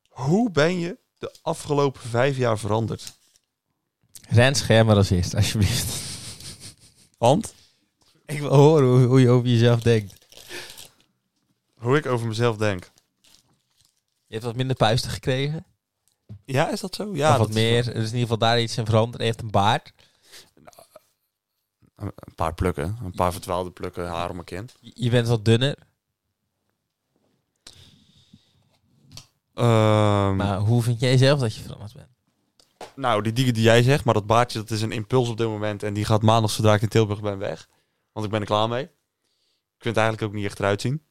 Hoe 0.08 0.52
ben 0.52 0.80
je 0.80 0.98
de 1.18 1.36
afgelopen 1.42 2.02
vijf 2.02 2.38
jaar 2.38 2.60
veranderd? 2.60 3.14
Jij 4.68 4.84
maar 4.84 4.96
als 4.96 5.10
eerst, 5.10 5.36
alsjeblieft. 5.36 6.02
Want 7.18 7.54
Ik 8.26 8.40
wil 8.40 8.54
horen 8.56 8.88
hoe, 8.88 9.04
hoe 9.04 9.22
je 9.22 9.30
over 9.30 9.50
jezelf 9.50 9.82
denkt. 9.82 10.26
hoe 11.74 11.98
ik 11.98 12.06
over 12.06 12.28
mezelf 12.28 12.58
denk. 12.58 12.92
Je 14.26 14.34
hebt 14.34 14.44
wat 14.44 14.56
minder 14.56 14.76
puisten 14.76 15.12
gekregen. 15.12 15.66
Ja, 16.46 16.72
is 16.72 16.80
dat 16.80 16.96
zo? 16.96 17.16
Ja, 17.16 17.32
of 17.32 17.38
wat 17.38 17.48
dat 17.48 17.56
meer. 17.56 17.78
Er 17.88 17.96
is 17.96 17.96
in 17.96 18.04
ieder 18.04 18.20
geval 18.20 18.38
daar 18.38 18.62
iets 18.62 18.78
in 18.78 18.86
veranderd. 18.86 19.18
Hij 19.18 19.26
heeft 19.26 19.42
een 19.42 19.52
baard. 19.52 19.94
Een 21.96 22.12
een 22.16 22.36
paar 22.36 22.54
plukken. 22.54 22.98
Een 23.04 23.12
paar 23.12 23.32
verdwaalde 23.32 23.72
plukken 23.72 24.08
haar 24.08 24.30
om 24.30 24.34
mijn 24.36 24.46
kin. 24.46 24.70
Je- 24.80 25.10
bent 25.10 25.28
wat 25.28 25.46
dunner. 25.46 25.78
Ehm, 29.54 30.36
Maar 30.36 30.58
hoe 30.58 30.82
vind 30.84 31.00
jij 31.00 31.18
zelf 31.18 31.40
dat 31.40 31.56
je 31.56 31.62
veranderd 31.62 31.94
bent? 31.94 32.08
Nou, 32.96 33.22
die 33.24 33.34
dingen 33.34 33.54
die 33.54 33.64
jij 33.64 33.84
zegt, 33.84 34.04
maar 34.04 34.14
dat 34.14 34.26
baardje 34.26 34.60
dat 34.60 34.70
is 34.72 34.82
een 34.82 34.92
impuls 34.92 35.30
op 35.30 35.38
dit 35.38 35.48
moment. 35.48 35.84
En 35.84 35.94
die 35.94 36.06
gaat 36.06 36.22
maandag 36.22 36.52
zodra 36.52 36.74
ik 36.74 36.82
in 36.82 36.88
Tilburg 36.88 37.22
ben 37.22 37.38
weg. 37.38 37.68
Want 38.12 38.26
ik 38.26 38.32
ben 38.32 38.42
er 38.42 38.48
klaar 38.48 38.70
mee. 38.70 38.84
Ik 38.84 38.90
vind 39.90 39.96
het 39.96 39.98
eigenlijk 39.98 40.22
ook 40.24 40.34
niet 40.34 40.46
echt 40.46 40.60
eruit 40.60 40.82
zien. 40.82 41.02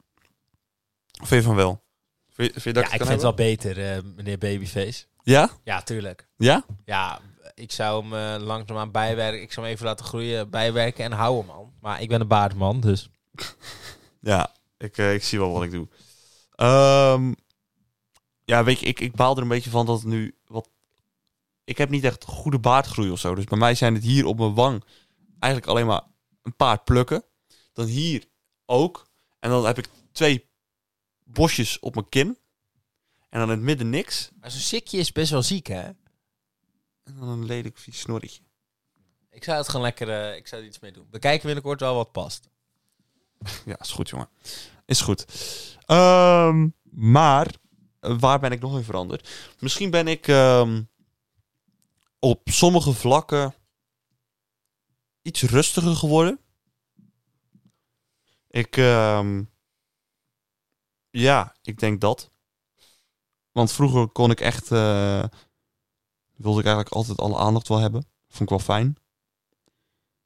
Of 1.20 1.28
vind 1.28 1.40
je 1.42 1.46
van 1.46 1.56
wel? 1.56 1.82
Vind 2.30 2.54
je, 2.54 2.60
vind 2.60 2.76
je 2.76 2.82
dat 2.82 2.90
Ja, 2.90 2.90
ik 2.92 2.96
vind 2.96 3.08
het 3.12 3.22
wel 3.22 3.34
beter, 3.34 3.90
eh, 3.92 4.02
meneer 4.16 4.38
Babyface. 4.38 5.04
Ja? 5.22 5.50
Ja, 5.64 5.82
tuurlijk. 5.82 6.28
Ja? 6.36 6.64
Ja, 6.84 7.20
ik 7.54 7.72
zou 7.72 8.02
hem 8.02 8.40
uh, 8.40 8.46
langzaamaan 8.46 8.90
bijwerken. 8.90 9.42
Ik 9.42 9.52
zou 9.52 9.66
hem 9.66 9.74
even 9.74 9.86
laten 9.86 10.04
groeien, 10.04 10.50
bijwerken 10.50 11.04
en 11.04 11.12
houden, 11.12 11.46
man. 11.46 11.72
Maar 11.80 12.00
ik 12.02 12.08
ben 12.08 12.20
een 12.20 12.28
baardman, 12.28 12.80
dus... 12.80 13.08
Ja, 14.20 14.54
ik, 14.78 14.98
eh, 14.98 15.14
ik 15.14 15.24
zie 15.24 15.38
wel 15.38 15.52
wat 15.52 15.62
ik 15.62 15.70
doe. 15.70 15.88
Ehm, 16.54 17.32
ja, 18.44 18.64
weet 18.64 18.80
je, 18.80 18.86
ik, 18.86 19.00
ik 19.00 19.14
baal 19.14 19.36
er 19.36 19.42
een 19.42 19.48
beetje 19.48 19.70
van 19.70 19.86
dat 19.86 19.96
het 19.96 20.06
nu 20.06 20.36
wat... 20.46 20.68
Ik 21.64 21.78
heb 21.78 21.90
niet 21.90 22.04
echt 22.04 22.24
goede 22.24 22.58
baardgroei 22.58 23.10
of 23.10 23.18
zo. 23.18 23.34
Dus 23.34 23.44
bij 23.44 23.58
mij 23.58 23.74
zijn 23.74 23.94
het 23.94 24.02
hier 24.02 24.26
op 24.26 24.38
mijn 24.38 24.54
wang 24.54 24.84
eigenlijk 25.38 25.72
alleen 25.72 25.86
maar 25.86 26.02
een 26.42 26.56
paar 26.56 26.82
plukken. 26.82 27.24
Dan 27.72 27.86
hier 27.86 28.24
ook. 28.66 29.06
En 29.38 29.50
dan 29.50 29.66
heb 29.66 29.78
ik 29.78 29.88
twee 30.12 30.48
bosjes 31.24 31.78
op 31.78 31.94
mijn 31.94 32.08
kin. 32.08 32.38
En 33.32 33.38
dan 33.38 33.50
in 33.50 33.56
het 33.56 33.64
midden 33.64 33.90
niks. 33.90 34.30
Maar 34.40 34.50
zo'n 34.50 34.60
sikje 34.60 34.98
is 34.98 35.12
best 35.12 35.30
wel 35.30 35.42
ziek, 35.42 35.66
hè? 35.66 35.82
En 37.02 37.16
dan 37.18 37.28
een 37.28 37.44
lelijk 37.44 37.78
vies 37.78 38.00
snorretje. 38.00 38.42
Ik 39.30 39.44
zou 39.44 39.58
het 39.58 39.68
gewoon 39.68 39.82
lekker... 39.82 40.10
eh, 40.10 40.36
ik 40.36 40.46
zou 40.46 40.60
er 40.62 40.66
iets 40.68 40.78
mee 40.78 40.92
doen. 40.92 41.06
We 41.10 41.18
kijken 41.18 41.44
binnenkort 41.46 41.80
wel 41.80 41.94
wat 41.94 42.12
past. 42.12 42.48
Ja, 43.64 43.78
is 43.80 43.90
goed, 43.90 44.08
jongen. 44.08 44.28
Is 44.86 45.00
goed. 45.00 45.24
Ehm, 45.86 46.68
maar 46.90 47.54
eh, 48.00 48.18
waar 48.18 48.40
ben 48.40 48.52
ik 48.52 48.60
nog 48.60 48.76
in 48.76 48.84
veranderd? 48.84 49.54
Misschien 49.58 49.90
ben 49.90 50.08
ik 50.08 50.28
ehm, 50.28 50.82
op 52.18 52.40
sommige 52.44 52.92
vlakken 52.92 53.54
iets 55.22 55.42
rustiger 55.42 55.96
geworden. 55.96 56.40
Ik, 58.48 58.76
ehm, 58.76 59.42
ja, 61.10 61.56
ik 61.62 61.78
denk 61.78 62.00
dat. 62.00 62.30
Want 63.52 63.72
vroeger 63.72 64.08
kon 64.08 64.30
ik 64.30 64.40
echt, 64.40 64.72
eh, 64.72 65.24
wilde 66.36 66.58
ik 66.58 66.66
eigenlijk 66.66 66.94
altijd 66.94 67.18
alle 67.18 67.36
aandacht 67.36 67.68
wel 67.68 67.78
hebben. 67.78 68.06
Vond 68.28 68.42
ik 68.42 68.48
wel 68.48 68.58
fijn. 68.58 68.96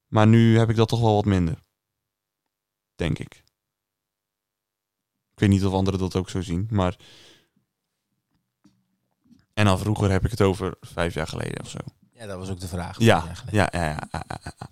Maar 0.07 0.27
nu 0.27 0.59
heb 0.59 0.71
ik 0.71 0.77
dat 0.77 0.89
toch 0.89 1.01
wel 1.01 1.15
wat 1.15 1.25
minder. 1.25 1.59
Denk 2.95 3.19
ik. 3.19 3.45
Ik 5.33 5.43
weet 5.43 5.49
niet 5.49 5.65
of 5.65 5.73
anderen 5.73 6.01
dat 6.01 6.17
ook 6.17 6.31
zo 6.31 6.41
zien, 6.41 6.67
maar... 6.71 6.97
En 9.53 9.65
dan 9.65 9.79
vroeger 9.79 10.11
heb 10.11 10.25
ik 10.25 10.31
het 10.31 10.43
over 10.43 10.77
vijf 10.81 11.15
jaar 11.15 11.27
geleden 11.27 11.61
of 11.61 11.71
zo. 11.71 11.79
Ja, 12.13 12.27
dat 12.27 12.39
was 12.39 12.51
ook 12.51 12.61
de 12.61 12.69
vraag. 12.69 12.99
Ja, 12.99 13.27
eigenlijk. 13.27 13.57
ja, 13.57 13.69
ja, 13.73 13.85
ja, 13.85 14.09
ja, 14.11 14.25
ja, 14.29 14.53
ja. 14.59 14.69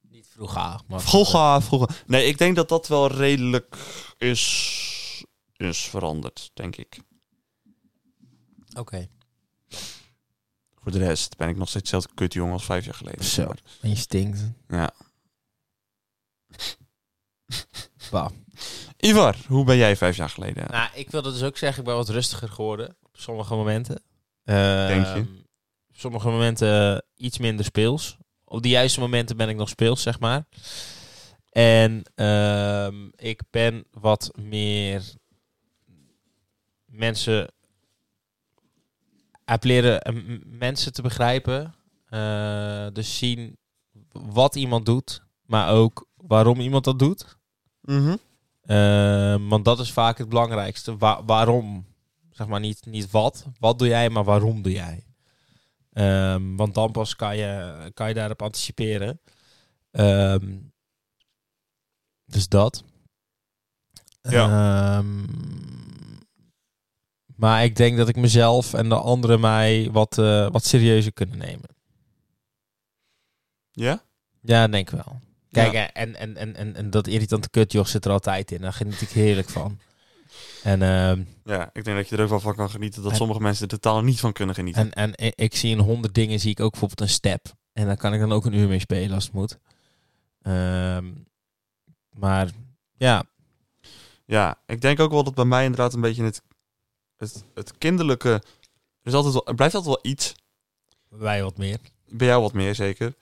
Niet 0.00 0.26
vroeger, 0.28 0.80
maar... 0.86 1.00
Vroeger, 1.00 1.62
vroeger. 1.62 2.02
Nee, 2.06 2.26
ik 2.26 2.38
denk 2.38 2.56
dat 2.56 2.68
dat 2.68 2.88
wel 2.88 3.06
redelijk 3.06 3.76
is, 4.16 5.24
is 5.56 5.78
veranderd, 5.78 6.50
denk 6.54 6.76
ik. 6.76 7.00
Oké. 8.78 9.08
Voor 10.82 10.92
de 10.92 10.98
rest 10.98 11.36
ben 11.36 11.48
ik 11.48 11.56
nog 11.56 11.68
steeds 11.68 11.90
hetzelfde 11.90 12.14
kutjongen 12.14 12.52
als 12.52 12.64
vijf 12.64 12.84
jaar 12.84 12.94
geleden. 12.94 13.24
Zo. 13.24 13.44
Maar, 13.46 13.58
En 13.80 13.88
je 13.88 13.96
stinkt. 13.96 14.40
ja. 14.68 14.90
Bah. 18.10 18.30
Ivar, 18.98 19.36
hoe 19.46 19.64
ben 19.64 19.76
jij 19.76 19.96
vijf 19.96 20.16
jaar 20.16 20.28
geleden? 20.30 20.70
Nou, 20.70 20.88
ik 20.94 21.10
wilde 21.10 21.32
dus 21.32 21.42
ook 21.42 21.56
zeggen, 21.56 21.78
ik 21.78 21.84
ben 21.88 21.94
wat 21.96 22.08
rustiger 22.08 22.48
geworden. 22.48 22.96
Op 23.02 23.16
sommige 23.16 23.54
momenten. 23.54 24.02
Denk 24.44 25.06
je? 25.06 25.12
Ehm, 25.12 25.20
Op 25.88 25.96
sommige 25.96 26.28
momenten 26.28 27.04
iets 27.14 27.38
minder 27.38 27.64
speels. 27.64 28.16
Op 28.44 28.62
de 28.62 28.68
juiste 28.68 29.00
momenten 29.00 29.36
ben 29.36 29.48
ik 29.48 29.56
nog 29.56 29.68
speels, 29.68 30.02
zeg 30.02 30.18
maar. 30.20 30.44
En 31.50 32.02
ehm, 32.14 33.08
ik 33.16 33.40
ben 33.50 33.84
wat 33.90 34.30
meer 34.38 35.02
mensen 36.84 37.52
heb 39.50 39.64
leren 39.64 40.00
eh, 40.02 40.14
mensen 40.44 40.92
te 40.92 41.02
begrijpen. 41.02 41.74
Eh, 42.08 42.86
dus 42.92 43.18
zien 43.18 43.56
wat 44.12 44.54
iemand 44.56 44.86
doet, 44.86 45.22
maar 45.42 45.70
ook 45.70 46.08
waarom 46.16 46.60
iemand 46.60 46.84
dat 46.84 46.98
doet. 46.98 47.36
Mhm. 47.80 48.16
Ehm, 48.62 49.48
want 49.48 49.64
dat 49.64 49.80
is 49.80 49.92
vaak 49.92 50.18
het 50.18 50.28
belangrijkste. 50.28 50.96
Wa- 50.96 51.24
waarom? 51.24 51.86
Zeg 52.30 52.46
maar 52.46 52.60
niet, 52.60 52.86
niet 52.86 53.10
wat. 53.10 53.46
Wat 53.58 53.78
doe 53.78 53.88
jij, 53.88 54.10
maar 54.10 54.24
waarom 54.24 54.62
doe 54.62 54.72
jij? 54.72 55.04
Ehm, 55.92 56.56
want 56.56 56.74
dan 56.74 56.90
pas 56.92 57.16
kan 57.16 57.36
je, 57.36 57.90
kan 57.94 58.08
je 58.08 58.14
daarop 58.14 58.42
anticiperen. 58.42 59.20
Ehm, 59.90 60.56
dus 62.24 62.48
dat. 62.48 62.84
Ja. 64.20 64.98
Ehm, 64.98 65.24
maar 67.38 67.64
ik 67.64 67.76
denk 67.76 67.96
dat 67.96 68.08
ik 68.08 68.16
mezelf 68.16 68.74
en 68.74 68.88
de 68.88 68.94
anderen 68.94 69.40
mij 69.40 69.88
wat, 69.92 70.18
eh, 70.18 70.50
wat 70.50 70.64
serieuzer 70.64 71.12
kunnen 71.12 71.38
nemen. 71.38 71.68
Ja? 73.72 74.02
Ja, 74.40 74.68
denk 74.68 74.90
ik 74.90 75.00
wel. 75.04 75.20
Kijk, 75.50 75.72
Ja. 75.72 75.92
en, 75.92 76.16
en, 76.16 76.36
en, 76.36 76.56
en, 76.56 76.76
en 76.76 76.90
dat 76.90 77.06
irritante 77.06 77.50
kutjoch 77.50 77.88
zit 77.88 78.04
er 78.04 78.10
altijd 78.10 78.50
in. 78.50 78.60
Daar 78.60 78.72
geniet 78.72 79.00
ik 79.00 79.08
heerlijk 79.08 79.48
van. 79.48 79.78
En, 80.62 80.82
ehm, 80.82 81.22
Ja, 81.44 81.70
ik 81.72 81.84
denk 81.84 81.96
dat 81.96 82.08
je 82.08 82.16
er 82.16 82.22
ook 82.22 82.28
wel 82.28 82.40
van 82.40 82.54
kan 82.54 82.70
genieten 82.70 83.02
dat 83.02 83.10
En- 83.10 83.16
sommige 83.16 83.40
mensen 83.40 83.62
er 83.62 83.78
totaal 83.78 84.02
niet 84.02 84.20
van 84.20 84.32
kunnen 84.32 84.54
genieten. 84.54 84.92
en, 84.92 85.14
en 85.14 85.32
ik 85.36 85.54
zie 85.56 85.70
in 85.70 85.78
honderd 85.78 86.14
dingen, 86.14 86.40
zie 86.40 86.50
ik 86.50 86.60
ook 86.60 86.70
bijvoorbeeld 86.70 87.00
een 87.00 87.08
step. 87.14 87.46
En 87.72 87.86
daar 87.86 87.96
kan 87.96 88.14
ik 88.14 88.20
dan 88.20 88.32
ook 88.32 88.44
een 88.44 88.52
uur 88.54 88.68
mee 88.68 88.78
spelen 88.78 89.14
als 89.14 89.24
het 89.24 89.32
moet. 89.32 89.58
Ehm, 90.42 91.04
maar 92.10 92.48
ja, 92.96 93.24
Ja, 94.24 94.58
ik 94.66 94.80
denk 94.80 95.00
ook 95.00 95.10
wel 95.10 95.24
dat 95.24 95.34
bij 95.34 95.44
mij 95.44 95.62
inderdaad 95.64 95.94
een 95.94 96.00
beetje 96.00 96.24
het, 96.24 96.42
het, 97.18 97.44
het 97.54 97.78
kinderlijke... 97.78 98.30
Er, 98.30 98.42
is 99.02 99.12
altijd 99.14 99.34
wel, 99.34 99.46
er 99.46 99.54
blijft 99.54 99.74
altijd 99.74 99.94
wel 100.02 100.12
iets. 100.12 100.34
wij 101.08 101.42
wat 101.42 101.56
meer. 101.56 101.78
Bij 102.08 102.26
jou 102.26 102.42
wat 102.42 102.52
meer 102.52 102.74
zeker. 102.74 103.14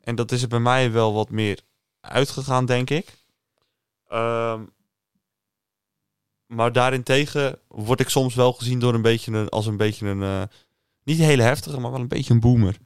En 0.00 0.14
dat 0.14 0.32
is 0.32 0.42
er 0.42 0.48
bij 0.48 0.58
mij 0.60 0.92
wel 0.92 1.12
wat 1.12 1.30
meer 1.30 1.60
uitgegaan, 2.00 2.66
denk 2.66 2.90
ik. 2.90 3.06
Ehm, 4.08 4.62
maar 6.46 6.72
daarentegen 6.72 7.58
word 7.68 8.00
ik 8.00 8.08
soms 8.08 8.34
wel 8.34 8.52
gezien 8.52 8.78
door 8.78 8.94
een 8.94 9.02
beetje 9.02 9.32
een, 9.32 9.48
als 9.48 9.66
een 9.66 9.76
beetje 9.76 10.06
een... 10.06 10.22
eh, 10.22 10.42
niet 11.02 11.18
een 11.18 11.24
hele 11.24 11.42
heftige, 11.42 11.80
maar 11.80 11.90
wel 11.90 12.00
een 12.00 12.08
beetje 12.08 12.34
een 12.34 12.40
boomer. 12.40 12.76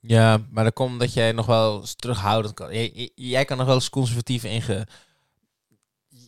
Ja, 0.00 0.40
maar 0.50 0.64
dat 0.64 0.72
komt 0.72 1.00
dat 1.00 1.12
jij 1.12 1.32
nog 1.32 1.46
wel 1.46 1.80
eens 1.80 1.94
terughoudend 1.94 2.54
kan. 2.54 2.72
Jij, 2.74 2.90
jij- 2.94 3.10
jij 3.14 3.44
kan 3.44 3.56
nog 3.56 3.66
wel 3.66 3.74
eens 3.74 3.90
conservatief 3.90 4.44
inge... 4.44 4.86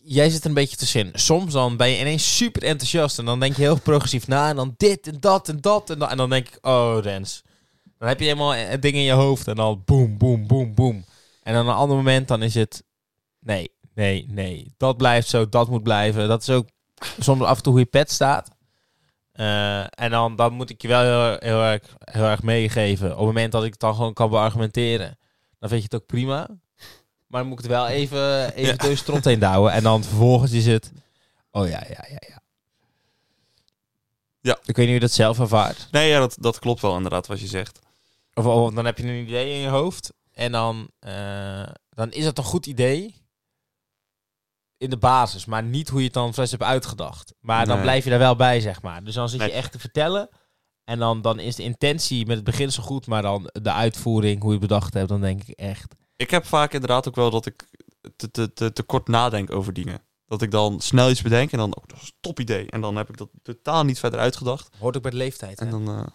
Jij 0.03 0.29
zit 0.29 0.41
er 0.41 0.47
een 0.47 0.53
beetje 0.53 0.77
tussenin. 0.77 1.11
Soms 1.13 1.53
dan 1.53 1.77
ben 1.77 1.89
je 1.89 1.99
ineens 1.99 2.37
super 2.37 2.63
enthousiast 2.63 3.19
en 3.19 3.25
dan 3.25 3.39
denk 3.39 3.55
je 3.55 3.61
heel 3.61 3.79
progressief 3.79 4.27
na 4.27 4.49
en 4.49 4.55
dan 4.55 4.73
dit 4.77 5.07
en 5.07 5.17
dat 5.19 5.49
en 5.49 5.61
dat 5.61 5.89
en. 5.89 6.01
En 6.01 6.17
dan 6.17 6.29
denk 6.29 6.47
ik, 6.47 6.57
oh 6.61 6.97
Rens. 7.01 7.43
Dan 7.97 8.07
heb 8.07 8.19
je 8.19 8.25
helemaal 8.25 8.51
het 8.51 8.81
ding 8.81 8.95
in 8.95 9.01
je 9.01 9.11
hoofd 9.11 9.47
en 9.47 9.55
dan 9.55 9.81
boem, 9.85 10.17
boem, 10.17 10.47
boem, 10.47 10.73
boem. 10.75 11.05
En 11.43 11.53
dan 11.53 11.67
een 11.67 11.75
ander 11.75 11.97
moment 11.97 12.27
dan 12.27 12.43
is 12.43 12.55
het, 12.55 12.83
nee, 13.39 13.71
nee, 13.93 14.25
nee. 14.29 14.73
Dat 14.77 14.97
blijft 14.97 15.27
zo, 15.27 15.49
dat 15.49 15.69
moet 15.69 15.83
blijven. 15.83 16.27
Dat 16.27 16.41
is 16.41 16.49
ook 16.49 16.67
soms 17.19 17.41
af 17.41 17.57
en 17.57 17.63
toe 17.63 17.71
hoe 17.71 17.81
je 17.81 17.87
pet 17.87 18.11
staat. 18.11 18.49
Eh, 19.31 19.79
en 19.79 20.09
dan, 20.09 20.35
dan 20.35 20.53
moet 20.53 20.69
ik 20.69 20.81
je 20.81 20.87
wel 20.87 21.01
heel, 21.01 21.37
heel, 21.39 21.63
erg, 21.63 21.81
heel 21.99 22.23
erg 22.23 22.43
meegeven. 22.43 23.11
Op 23.11 23.17
het 23.17 23.25
moment 23.25 23.51
dat 23.51 23.63
ik 23.63 23.71
het 23.71 23.79
dan 23.79 23.95
gewoon 23.95 24.13
kan 24.13 24.29
beargumenteren, 24.29 25.17
dan 25.59 25.69
vind 25.69 25.81
je 25.81 25.87
het 25.91 26.01
ook 26.01 26.07
prima. 26.07 26.47
Maar 27.29 27.39
dan 27.39 27.49
moet 27.49 27.59
ik 27.59 27.65
het 27.65 27.73
wel 27.73 27.87
even, 27.87 28.53
even 28.53 28.71
Ja. 28.71 28.75
door 28.77 28.89
je 28.89 28.95
strot 28.95 29.25
heen 29.25 29.39
douwen. 29.39 29.71
En 29.73 29.83
dan 29.83 30.03
vervolgens 30.03 30.51
is 30.51 30.65
het... 30.65 30.91
Oh 31.51 31.67
ja, 31.67 31.83
ja, 31.89 32.05
ja, 32.09 32.21
ja. 32.29 32.41
Ja. 34.41 34.57
Ik 34.63 34.75
weet 34.75 34.75
niet 34.75 34.85
hoe 34.85 34.93
je 34.93 34.99
dat 34.99 35.11
zelf 35.11 35.39
ervaart. 35.39 35.87
Nee, 35.91 36.09
ja, 36.09 36.19
dat, 36.19 36.35
dat 36.39 36.59
klopt 36.59 36.81
wel 36.81 36.95
inderdaad 36.95 37.27
wat 37.27 37.39
je 37.39 37.47
zegt. 37.47 37.79
Of, 38.33 38.45
of 38.45 38.73
dan 38.73 38.85
heb 38.85 38.97
je 38.97 39.03
een 39.03 39.23
idee 39.27 39.53
in 39.53 39.59
je 39.59 39.67
hoofd. 39.67 40.13
En 40.31 40.51
dan, 40.51 40.89
eh, 40.99 41.67
dan 41.89 42.11
is 42.11 42.25
het 42.25 42.37
een 42.37 42.43
goed 42.43 42.65
idee. 42.65 43.15
In 44.77 44.89
de 44.89 44.97
basis. 44.97 45.45
Maar 45.45 45.63
niet 45.63 45.89
hoe 45.89 45.99
je 45.99 46.05
het 46.05 46.13
dan 46.13 46.33
vast 46.33 46.51
hebt 46.51 46.63
uitgedacht. 46.63 47.33
Maar 47.39 47.65
dan 47.65 47.75
Nee. 47.75 47.83
blijf 47.83 48.03
je 48.03 48.09
daar 48.09 48.19
wel 48.19 48.35
bij, 48.35 48.59
zeg 48.59 48.81
maar. 48.81 49.03
Dus 49.03 49.13
dan 49.13 49.29
zit 49.29 49.41
je 49.41 49.51
echt 49.51 49.71
te 49.71 49.79
vertellen. 49.79 50.29
En 50.83 50.99
dan, 50.99 51.21
dan 51.21 51.39
is 51.39 51.55
de 51.55 51.63
intentie 51.63 52.25
met 52.25 52.35
het 52.35 52.45
begin 52.45 52.71
zo 52.71 52.83
goed. 52.83 53.07
Maar 53.07 53.21
dan 53.21 53.49
de 53.61 53.71
uitvoering, 53.71 54.41
hoe 54.41 54.53
je 54.53 54.57
het 54.59 54.67
bedacht 54.67 54.93
hebt. 54.93 55.09
Dan 55.09 55.21
denk 55.21 55.43
ik 55.43 55.57
echt... 55.59 55.95
Ik 56.19 56.29
heb 56.29 56.45
vaak 56.45 56.73
inderdaad 56.73 57.07
ook 57.07 57.15
wel 57.15 57.29
dat 57.29 57.45
ik 57.45 57.69
te, 58.15 58.31
te, 58.31 58.53
te, 58.53 58.73
te 58.73 58.83
kort 58.83 59.07
nadenk 59.07 59.51
over 59.51 59.73
dingen. 59.73 60.01
Dat 60.25 60.41
ik 60.41 60.51
dan 60.51 60.79
snel 60.79 61.09
iets 61.09 61.21
bedenk 61.21 61.51
en 61.51 61.57
dan, 61.57 61.75
oh, 61.75 61.83
dat 61.85 61.97
is 62.01 62.07
een 62.07 62.17
top 62.19 62.39
idee. 62.39 62.69
En 62.69 62.81
dan 62.81 62.95
heb 62.95 63.09
ik 63.09 63.17
dat 63.17 63.29
totaal 63.41 63.83
niet 63.83 63.99
verder 63.99 64.19
uitgedacht. 64.19 64.69
Hoort 64.79 64.95
ook 64.95 65.01
bij 65.01 65.11
de 65.11 65.17
leeftijd. 65.17 65.59
En 65.59 65.69
dan, 65.69 65.87
eh, 65.87 66.07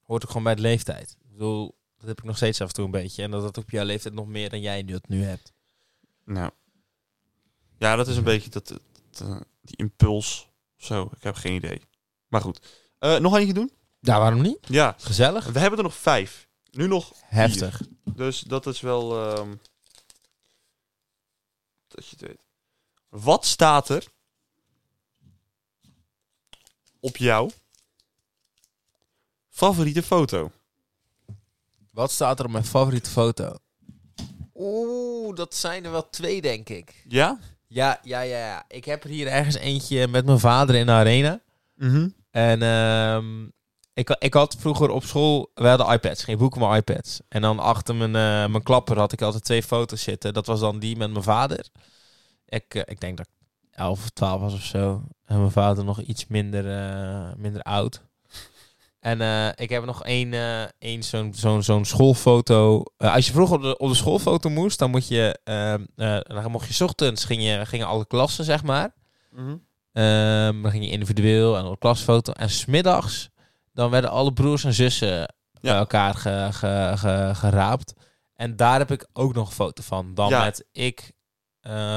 Hoort 0.00 0.22
ook 0.22 0.28
gewoon 0.28 0.44
bij 0.44 0.54
de 0.54 0.60
leeftijd. 0.60 1.16
Ik 1.20 1.32
bedoel, 1.32 1.78
dat 1.98 2.08
heb 2.08 2.18
ik 2.18 2.24
nog 2.24 2.36
steeds 2.36 2.60
af 2.60 2.68
en 2.68 2.74
toe 2.74 2.84
een 2.84 2.90
beetje. 2.90 3.22
En 3.22 3.30
dat 3.30 3.42
dat 3.42 3.58
op 3.58 3.70
jouw 3.70 3.84
leeftijd 3.84 4.14
nog 4.14 4.26
meer 4.26 4.50
dan 4.50 4.60
jij 4.60 4.82
nu 4.82 4.92
het 4.92 5.08
nu 5.08 5.22
hebt. 5.22 5.52
nou. 6.24 6.50
Ja, 7.78 7.96
dat 7.96 8.08
is 8.08 8.16
een 8.16 8.24
beetje 8.24 8.50
dat, 8.50 8.68
dat, 8.68 8.80
eh, 9.28 9.40
die 9.62 9.76
impuls. 9.76 10.48
Zo, 10.76 11.10
ik 11.16 11.22
heb 11.22 11.34
geen 11.34 11.54
idee. 11.54 11.80
Maar 12.28 12.40
goed. 12.40 12.60
Eh, 12.98 13.16
nog 13.16 13.36
eentje 13.36 13.54
doen? 13.54 13.72
Ja, 14.00 14.18
waarom 14.18 14.42
niet? 14.42 14.58
Ja, 14.68 14.94
Gezellig. 14.98 15.46
we 15.46 15.58
hebben 15.58 15.78
er 15.78 15.84
nog 15.84 15.94
vijf. 15.94 16.48
Nu 16.70 16.86
nog 16.86 17.12
Heftig. 17.24 17.80
Dus 18.16 18.40
dat 18.40 18.66
is 18.66 18.80
wel. 18.80 19.26
ehm, 19.28 19.54
dat 21.88 22.06
je 22.06 22.16
het 22.18 22.26
weet. 22.28 22.46
Wat 23.08 23.44
staat 23.46 23.88
er 23.88 24.06
op 27.00 27.16
jouw 27.16 27.50
favoriete 29.48 30.02
foto? 30.02 30.50
Wat 31.92 32.10
staat 32.10 32.38
er 32.38 32.44
op 32.44 32.50
mijn 32.50 32.64
favoriete 32.64 33.10
foto? 33.10 33.54
Oeh, 34.54 35.36
dat 35.36 35.54
zijn 35.54 35.84
er 35.84 35.90
wel 35.90 36.10
twee, 36.10 36.40
denk 36.40 36.68
ik. 36.68 37.02
Ja? 37.08 37.38
Ja, 37.66 38.00
ja, 38.02 38.20
ja, 38.20 38.36
ja. 38.46 38.64
Ik 38.68 38.84
heb 38.84 39.04
er 39.04 39.10
hier 39.10 39.26
ergens 39.26 39.54
eentje 39.56 40.08
met 40.08 40.24
mijn 40.24 40.38
vader 40.38 40.74
in 40.74 40.86
de 40.86 40.92
arena. 40.92 41.40
Mhm. 41.74 42.08
En 42.30 42.62
ehm, 42.62 43.48
ik, 44.00 44.16
ik 44.18 44.34
had 44.34 44.56
vroeger 44.58 44.90
op 44.90 45.04
school, 45.04 45.50
we 45.54 45.68
hadden 45.68 45.92
iPads, 45.92 46.24
geen 46.24 46.38
boeken, 46.38 46.60
maar 46.60 46.76
iPads. 46.76 47.20
En 47.28 47.42
dan 47.42 47.58
achter 47.58 47.94
mijn, 47.94 48.16
eh, 48.16 48.50
mijn 48.50 48.62
klapper 48.62 48.98
had 48.98 49.12
ik 49.12 49.22
altijd 49.22 49.44
twee 49.44 49.62
foto's 49.62 50.02
zitten. 50.02 50.34
Dat 50.34 50.46
was 50.46 50.60
dan 50.60 50.78
die 50.78 50.96
met 50.96 51.10
mijn 51.10 51.24
vader. 51.24 51.68
Ik, 52.46 52.74
eh, 52.74 52.82
ik 52.84 53.00
denk 53.00 53.16
dat 53.16 53.26
ik 53.26 53.32
11 53.70 54.02
of 54.02 54.10
12 54.10 54.40
was 54.40 54.54
of 54.54 54.62
zo. 54.62 55.02
En 55.24 55.38
mijn 55.38 55.50
vader 55.50 55.84
nog 55.84 56.00
iets 56.00 56.26
minder, 56.26 56.70
eh, 56.70 57.34
minder 57.36 57.62
oud. 57.62 58.02
En 59.00 59.54
ik 59.56 59.70
heb 59.70 59.84
nog 59.84 60.04
één, 60.04 60.32
eh, 60.32 60.62
één 60.78 61.02
zo'n 61.02 61.34
zo'n 61.34 61.62
zo'n 61.62 61.84
schoolfoto. 61.84 62.82
Als 62.96 63.26
je 63.26 63.32
vroeger 63.32 63.56
op 63.56 63.62
de, 63.62 63.78
op 63.78 63.88
de 63.88 63.94
schoolfoto 63.94 64.50
moest, 64.50 64.78
dan 64.78 64.90
moet 64.90 65.08
je, 65.08 65.38
ehm, 65.44 65.84
eh, 65.96 66.20
dan 66.20 66.50
mocht 66.50 66.68
je 66.68 66.74
's 66.74 66.80
ochtends 66.80 67.24
ging 67.24 67.42
je, 67.42 67.66
gingen 67.66 67.86
alle 67.86 68.06
klassen, 68.06 68.44
zeg 68.44 68.62
maar. 68.62 68.94
Mhm. 69.30 69.56
Ehm, 69.92 70.62
dan 70.62 70.70
ging 70.70 70.84
je 70.84 70.90
individueel 70.90 71.56
en 71.56 71.64
op 71.64 71.80
klasfoto. 71.80 72.32
En 72.32 72.50
smiddags, 72.50 73.28
dan 73.80 73.90
werden 73.90 74.10
alle 74.10 74.32
broers 74.32 74.64
en 74.64 74.74
zussen 74.74 75.34
bij 75.60 75.74
elkaar 75.74 76.14
ge, 76.14 76.48
ge, 76.50 76.92
ge- 76.96 77.30
geraapt. 77.34 77.92
En 78.34 78.56
daar 78.56 78.78
heb 78.78 78.90
ik 78.90 79.06
ook 79.12 79.34
nog 79.34 79.46
een 79.48 79.54
foto 79.54 79.82
van. 79.82 80.14
Dan 80.14 80.28
Ja. 80.28 80.44
met 80.44 80.66
ik, 80.72 81.12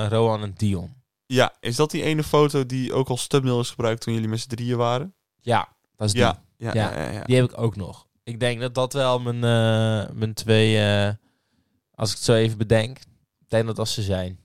Rohan 0.10 0.42
en 0.42 0.54
Dion. 0.58 1.02
Ja, 1.26 1.54
is 1.60 1.76
dat 1.76 1.92
die 1.92 2.04
ene 2.04 2.24
foto 2.24 2.66
die 2.66 2.94
ook 2.94 3.10
als 3.10 3.28
thumbnail 3.28 3.60
is 3.60 3.70
gebruikt 3.70 4.02
toen 4.02 4.14
jullie 4.14 4.30
met 4.30 4.40
z'n 4.40 4.48
drieën 4.50 4.78
waren? 4.78 5.16
Ja, 5.42 5.68
dat 5.96 6.08
is 6.08 6.14
die. 6.14 6.22
Ja. 6.22 6.44
Ja, 6.58 6.72
Ja. 6.74 6.92
ja, 6.92 7.02
ja, 7.04 7.10
ja. 7.12 7.24
Die 7.24 7.36
heb 7.36 7.52
ik 7.52 7.58
ook 7.58 7.76
nog. 7.76 8.08
Ik 8.24 8.40
denk 8.40 8.62
dat 8.62 8.76
dat 8.76 8.94
wel 8.94 9.20
mijn, 9.20 9.36
eh, 9.36 10.14
mijn 10.16 10.34
twee, 10.34 10.78
eh, 10.86 11.14
als 11.94 12.10
ik 12.10 12.16
het 12.16 12.26
zo 12.26 12.34
even 12.34 12.58
bedenk, 12.58 12.98
ik 13.40 13.50
denk 13.50 13.66
dat 13.66 13.76
dat 13.76 13.90
ze 13.90 14.02
zijn. 14.02 14.40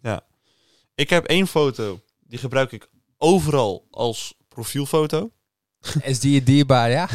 Ik 0.95 1.11
heb 1.11 1.25
één 1.25 1.47
foto, 1.47 2.01
die 2.21 2.39
gebruik 2.39 2.73
ik 2.73 2.89
overal 3.19 3.87
als 3.91 4.35
profielfoto. 4.49 5.31
Is 6.03 6.21
die 6.21 6.33
je 6.33 6.43
dierbaar, 6.43 6.91
ja? 6.91 7.09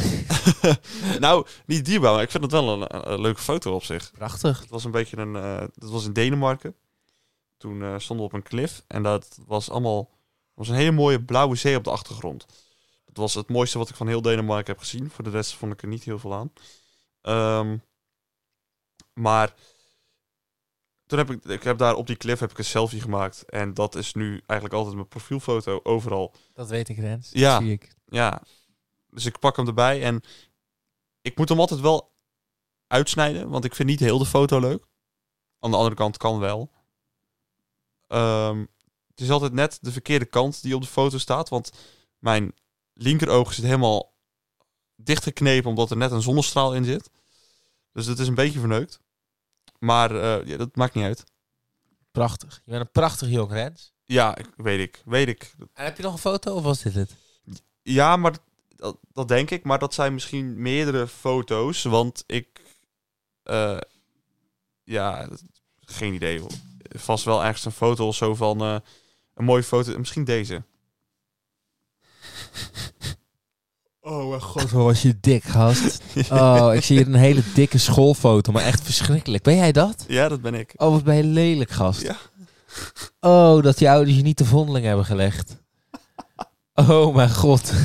nou, 1.18 1.46
niet 1.66 1.84
dierbaar, 1.84 2.12
maar 2.12 2.22
ik 2.22 2.30
vind 2.30 2.42
het 2.42 2.52
wel 2.52 2.82
een, 2.82 3.12
een 3.12 3.20
leuke 3.20 3.40
foto 3.40 3.74
op 3.74 3.84
zich. 3.84 4.10
Prachtig. 4.12 4.60
Het 4.60 4.70
was 4.70 4.84
een 4.84 4.90
beetje 4.90 5.16
een. 5.16 5.36
eh 5.36 5.60
dat 5.74 5.90
was 5.90 6.04
in 6.04 6.12
Denemarken. 6.12 6.74
Toen 7.56 7.82
eh, 7.82 7.94
stonden 7.98 8.26
we 8.26 8.32
op 8.32 8.38
een 8.38 8.48
klif. 8.48 8.84
En 8.86 9.02
dat 9.02 9.38
was 9.46 9.70
allemaal. 9.70 10.10
was 10.54 10.68
een 10.68 10.74
hele 10.74 10.90
mooie 10.90 11.22
blauwe 11.22 11.56
zee 11.56 11.76
op 11.76 11.84
de 11.84 11.90
achtergrond. 11.90 12.46
Dat 13.04 13.16
was 13.16 13.34
het 13.34 13.48
mooiste 13.48 13.78
wat 13.78 13.88
ik 13.88 13.94
van 13.94 14.08
heel 14.08 14.22
Denemarken 14.22 14.72
heb 14.72 14.78
gezien. 14.82 15.10
Voor 15.10 15.24
de 15.24 15.30
rest 15.30 15.54
vond 15.54 15.72
ik 15.72 15.82
er 15.82 15.88
niet 15.88 16.04
heel 16.04 16.18
veel 16.18 16.34
aan. 16.34 16.52
Ehm, 17.20 17.76
maar. 19.12 19.54
Toen 21.06 21.18
heb 21.18 21.30
ik, 21.30 21.44
ik 21.44 21.62
heb 21.62 21.78
daar 21.78 21.94
op 21.94 22.06
die 22.06 22.16
klif 22.16 22.38
heb 22.38 22.50
ik 22.50 22.58
een 22.58 22.64
selfie 22.64 23.00
gemaakt. 23.00 23.44
En 23.44 23.74
dat 23.74 23.94
is 23.94 24.14
nu 24.14 24.30
eigenlijk 24.30 24.72
altijd 24.72 24.94
mijn 24.94 25.08
profielfoto 25.08 25.80
overal. 25.82 26.34
Dat 26.52 26.68
weet 26.68 26.88
ik, 26.88 26.98
Rens. 26.98 27.30
Ja. 27.32 27.52
Dat 27.52 27.62
zie 27.62 27.72
ik. 27.72 27.94
Ja, 28.06 28.42
dus 29.10 29.24
ik 29.24 29.38
pak 29.38 29.56
hem 29.56 29.66
erbij 29.66 30.02
en 30.02 30.22
ik 31.20 31.38
moet 31.38 31.48
hem 31.48 31.60
altijd 31.60 31.80
wel 31.80 32.12
uitsnijden, 32.86 33.48
want 33.48 33.64
ik 33.64 33.74
vind 33.74 33.88
niet 33.88 34.00
heel 34.00 34.18
de 34.18 34.26
foto 34.26 34.60
leuk. 34.60 34.86
Aan 35.58 35.70
de 35.70 35.76
andere 35.76 35.94
kant 35.94 36.16
kan 36.16 36.38
wel. 36.38 36.70
Ehm, 38.06 38.64
het 39.08 39.20
is 39.20 39.30
altijd 39.30 39.52
net 39.52 39.78
de 39.80 39.92
verkeerde 39.92 40.24
kant 40.24 40.62
die 40.62 40.74
op 40.74 40.80
de 40.80 40.88
foto 40.88 41.18
staat, 41.18 41.48
want 41.48 41.72
mijn 42.18 42.54
linkeroog 42.92 43.52
zit 43.52 43.64
helemaal 43.64 44.14
dichtgeknepen 44.96 45.70
omdat 45.70 45.90
er 45.90 45.96
net 45.96 46.10
een 46.10 46.22
zonnestraal 46.22 46.74
in 46.74 46.84
zit. 46.84 47.10
Dus 47.92 48.06
het 48.06 48.18
is 48.18 48.28
een 48.28 48.34
beetje 48.34 48.58
verneukt. 48.58 49.00
Maar 49.84 50.10
eh, 50.10 50.46
ja, 50.46 50.56
dat 50.56 50.76
maakt 50.76 50.94
niet 50.94 51.04
uit. 51.04 51.24
Prachtig. 52.10 52.60
Je 52.64 52.70
bent 52.70 52.84
een 52.84 52.90
prachtig 52.90 53.28
jong, 53.28 53.50
Rens. 53.52 53.92
Ja, 54.04 54.36
ik, 54.36 54.46
weet 54.56 54.80
ik, 54.80 55.02
weet 55.04 55.28
ik. 55.28 55.54
En 55.72 55.84
heb 55.84 55.96
je 55.96 56.02
nog 56.02 56.12
een 56.12 56.18
foto 56.18 56.54
of 56.54 56.62
was 56.62 56.82
dit 56.82 56.94
het? 56.94 57.14
Ja, 57.82 58.16
maar 58.16 58.36
dat, 58.76 58.98
dat 59.12 59.28
denk 59.28 59.50
ik. 59.50 59.64
Maar 59.64 59.78
dat 59.78 59.94
zijn 59.94 60.12
misschien 60.14 60.62
meerdere 60.62 61.06
foto's. 61.08 61.82
Want 61.82 62.24
ik... 62.26 62.60
eh, 63.42 63.78
ja, 64.84 65.26
dat- 65.26 65.42
geen 65.80 66.14
idee. 66.14 66.40
hoor. 66.40 66.50
Vast 66.88 67.24
wel 67.24 67.44
ergens 67.44 67.64
een 67.64 67.72
foto 67.72 68.06
of 68.06 68.16
zo 68.16 68.34
van... 68.34 68.60
eh, 68.60 68.76
een 69.34 69.44
mooie 69.44 69.62
foto. 69.62 69.98
Misschien 69.98 70.24
deze. 70.24 70.62
Oh 74.06 74.28
mijn 74.28 74.40
god, 74.40 74.62
wat 74.70 74.82
was 74.84 75.02
je 75.02 75.16
dik, 75.20 75.44
gast. 75.44 76.02
Oh, 76.30 76.70
ik 76.74 76.82
zie 76.84 76.96
hier 76.96 77.06
een 77.06 77.14
hele 77.14 77.42
dikke 77.54 77.78
schoolfoto, 77.78 78.52
maar 78.52 78.62
echt 78.62 78.82
verschrikkelijk. 78.82 79.42
Ben 79.42 79.56
jij 79.56 79.72
dat? 79.72 80.04
Ja, 80.08 80.28
dat 80.28 80.40
ben 80.40 80.54
ik. 80.54 80.72
Oh, 80.76 80.90
wat 80.90 81.04
ben 81.04 81.16
je 81.16 81.24
lelijk, 81.24 81.70
gast. 81.70 82.02
Ja. 82.02 82.16
Oh, 83.20 83.62
dat 83.62 83.78
je 83.78 83.90
ouders 83.90 84.16
je 84.16 84.22
niet 84.22 84.38
de 84.38 84.44
vondeling 84.44 84.86
hebben 84.86 85.04
gelegd. 85.04 85.56
Oh 86.74 87.14
mijn 87.14 87.30
god. 87.30 87.72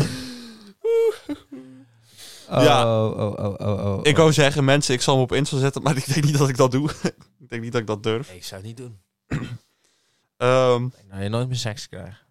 Oh, 2.52 2.64
Ja. 2.64 3.04
oh, 3.06 3.20
oh, 3.20 3.46
oh, 3.46 3.54
oh, 3.58 3.86
oh. 3.86 4.00
Ik 4.04 4.18
wou 4.18 4.34
zeggen, 4.34 4.66
mensen, 4.66 4.94
ik 4.94 5.02
zal 5.02 5.14
hem 5.14 5.24
op 5.24 5.32
Insta 5.34 5.58
zetten. 5.58 5.82
Maar 5.82 5.98
ik 6.08 6.14
denk 6.14 6.26
niet 6.26 6.38
dat 6.38 6.50
ik 6.50 6.58
dat 6.58 6.72
doe. 6.72 6.90
ik 7.40 7.50
denk 7.50 7.62
niet 7.62 7.72
dat 7.72 7.82
ik 7.82 7.88
dat 7.88 8.04
durf. 8.04 8.28
Nee, 8.28 8.38
ik 8.38 8.44
zou 8.44 8.62
het 8.62 8.70
niet 8.70 8.78
doen. 8.78 8.98
Ehm, 10.38 10.84
Ik 10.86 10.92
denk 10.96 11.12
dat 11.12 11.22
je 11.22 11.30
nooit 11.30 11.48
meer 11.48 11.58
seks 11.58 11.88
krijgt. 11.90 12.24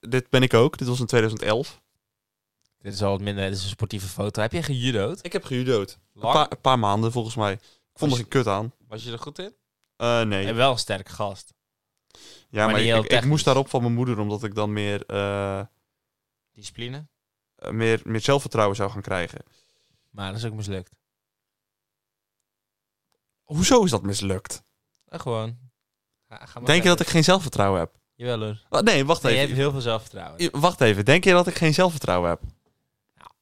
dit 0.00 0.30
ben 0.30 0.42
ik 0.42 0.54
ook. 0.54 0.78
Dit 0.78 0.88
was 0.88 1.00
in 1.00 1.06
2011. 1.06 1.80
Dit 2.80 2.92
is 2.92 3.02
al 3.02 3.10
wat 3.10 3.20
minder, 3.20 3.48
dit 3.48 3.56
is 3.58 3.62
een 3.64 3.68
sportieve 3.70 4.06
foto. 4.06 4.40
Heb 4.40 4.52
jij 4.52 4.62
gejudo'd? 4.62 5.24
Ik 5.24 5.32
heb 5.32 5.44
gejudo'd. 5.44 5.98
Een 6.14 6.20
paar, 6.20 6.46
een 6.50 6.60
paar 6.60 6.78
maanden 6.78 7.12
volgens 7.12 7.34
mij. 7.34 7.52
Ik 7.52 7.60
vond 7.94 8.00
er 8.00 8.08
Was- 8.08 8.18
geen 8.18 8.28
kut 8.28 8.46
aan. 8.46 8.72
Was 8.88 9.04
je 9.04 9.12
er 9.12 9.18
goed 9.18 9.38
in? 9.38 9.54
Eh, 9.96 10.22
nee. 10.22 10.46
En 10.46 10.54
wel 10.54 10.70
een 10.72 10.78
sterke 10.78 11.10
gast. 11.12 11.54
Ja, 12.12 12.18
maar 12.50 12.64
maar, 12.66 12.66
niet 12.74 12.76
ik, 12.78 12.86
heel 12.86 12.96
ik, 12.96 13.02
ik 13.04 13.08
technisch. 13.10 13.28
moest 13.30 13.44
daarop 13.44 13.68
van 13.68 13.82
mijn 13.82 13.94
moeder, 13.94 14.18
omdat 14.18 14.44
ik 14.44 14.54
dan 14.54 14.72
meer, 14.72 15.06
eh, 15.06 15.60
Discipline. 16.52 17.06
eh, 17.56 17.70
meer, 17.70 18.00
meer 18.04 18.20
zelfvertrouwen 18.20 18.76
zou 18.76 18.90
gaan 18.90 19.02
krijgen. 19.02 19.38
Maar 20.10 20.30
dat 20.32 20.40
is 20.40 20.46
ook 20.46 20.52
mislukt. 20.54 20.90
Hoezo 23.42 23.84
is 23.84 23.90
dat 23.90 24.02
mislukt? 24.02 24.62
Gewoon. 25.08 25.58
Ga, 26.28 26.46
ga 26.46 26.58
maar 26.58 26.68
Denk 26.68 26.82
je 26.82 26.88
dat 26.88 27.00
ik 27.00 27.06
geen 27.08 27.24
zelfvertrouwen 27.24 27.80
heb? 27.80 27.90
Jawel 28.14 28.40
hoor. 28.40 28.62
Wa- 28.68 28.80
Nee, 28.80 29.04
wacht 29.04 29.22
Nee, 29.22 29.32
je 29.32 29.38
even. 29.38 29.48
hebt 29.50 29.60
heel 29.62 29.70
veel 29.72 29.80
zelfvertrouwen. 29.80 30.60
Wacht 30.60 30.80
even. 30.80 31.04
Denk 31.04 31.24
je 31.24 31.32
dat 31.32 31.46
ik 31.46 31.54
geen 31.56 31.74
zelfvertrouwen 31.74 32.28
heb? 32.30 32.40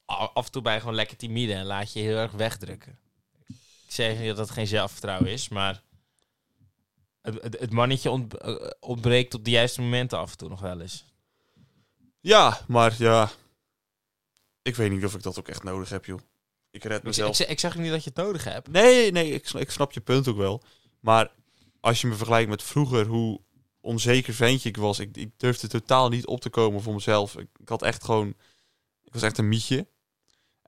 Af 0.08 0.44
en 0.46 0.50
toe 0.52 0.70
je 0.72 0.78
gewoon 0.80 0.94
lekker 0.94 1.16
timide 1.16 1.52
en 1.54 1.64
laat 1.64 1.92
je 1.92 1.98
je 2.00 2.04
heel 2.06 2.16
erg 2.16 2.32
wegdrukken. 2.32 2.98
Ik 3.86 3.94
zeg 3.94 4.18
niet 4.18 4.26
dat 4.28 4.36
dat 4.36 4.50
geen 4.50 4.66
zelfvertrouwen 4.66 5.30
is, 5.30 5.48
maar 5.48 5.82
het, 7.22 7.42
het, 7.42 7.58
het 7.58 7.70
mannetje 7.72 8.10
ont- 8.10 8.34
eh, 8.36 8.70
ontbreekt 8.80 9.34
op 9.34 9.44
de 9.44 9.50
juiste 9.50 9.80
momenten 9.80 10.18
af 10.18 10.30
en 10.30 10.36
toe 10.36 10.48
nog 10.48 10.60
wel 10.60 10.80
eens. 10.80 11.04
Ja, 12.20 12.60
maar 12.68 12.94
ja. 12.98 13.30
Ik 14.62 14.76
weet 14.76 14.90
niet 14.90 15.04
of 15.04 15.14
ik 15.14 15.22
dat 15.22 15.38
ook 15.38 15.48
echt 15.48 15.62
nodig 15.62 15.88
heb, 15.88 16.04
joh. 16.04 16.20
Ik 16.70 16.82
red 16.82 16.92
Ik, 16.92 16.98
ik, 16.98 17.04
mezelf. 17.04 17.36
zeg- 17.36 17.48
ik 17.48 17.60
zeg 17.60 17.76
niet 17.76 17.90
dat 17.90 18.04
je 18.04 18.10
het 18.14 18.18
nodig 18.18 18.44
hebt. 18.44 18.68
Nee, 18.68 19.10
nee, 19.12 19.30
ik, 19.32 19.50
ik 19.50 19.70
snap 19.70 19.92
je 19.92 20.00
punt 20.00 20.28
ook 20.28 20.36
wel. 20.36 20.62
Maar 21.00 21.30
als 21.80 22.00
je 22.00 22.06
me 22.06 22.14
vergelijkt 22.14 22.48
met 22.50 22.62
vroeger, 22.62 23.06
hoe 23.06 23.40
onzeker 23.80 24.34
ventje 24.34 24.68
ik 24.68 24.76
was. 24.76 24.98
Ik, 24.98 25.16
ik 25.16 25.30
durfde 25.36 25.68
totaal 25.68 26.08
niet 26.08 26.26
op 26.26 26.40
te 26.40 26.50
komen 26.50 26.82
voor 26.82 26.94
mezelf. 26.94 27.36
Ik, 27.36 27.48
ik 27.60 27.68
had 27.68 27.82
echt 27.82 28.04
gewoon... 28.04 28.28
Ik 29.04 29.12
was 29.12 29.22
echt 29.22 29.38
een 29.38 29.48
mietje. 29.48 29.86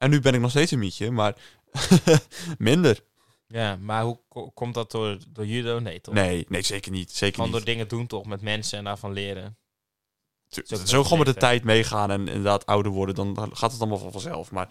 En 0.00 0.10
nu 0.10 0.20
ben 0.20 0.34
ik 0.34 0.40
nog 0.40 0.50
steeds 0.50 0.70
een 0.70 0.78
mietje, 0.78 1.10
maar 1.10 1.36
minder. 2.58 3.04
Ja, 3.46 3.76
maar 3.76 4.02
hoe 4.02 4.20
ko- 4.28 4.50
komt 4.50 4.74
dat 4.74 4.90
door, 4.90 5.18
door 5.28 5.46
judo? 5.46 5.78
Nee, 5.78 6.00
toch? 6.00 6.14
Nee, 6.14 6.46
nee, 6.48 6.62
zeker 6.62 6.90
niet. 6.92 7.12
Zeker 7.12 7.34
Gewoon 7.34 7.50
door 7.50 7.60
niet. 7.60 7.68
dingen 7.68 7.88
doen 7.88 8.06
toch 8.06 8.26
met 8.26 8.40
mensen 8.40 8.78
en 8.78 8.84
daarvan 8.84 9.12
leren. 9.12 9.56
Zo 10.48 10.76
Zo 10.84 11.02
gewoon 11.02 11.18
met 11.18 11.26
de 11.26 11.34
tijd 11.34 11.64
meegaan 11.64 12.10
en 12.10 12.28
inderdaad 12.28 12.66
ouder 12.66 12.92
worden, 12.92 13.14
dan 13.14 13.36
gaat 13.56 13.72
het 13.72 13.80
allemaal 13.80 13.98
van 13.98 14.12
vanzelf. 14.12 14.50
Maar 14.50 14.68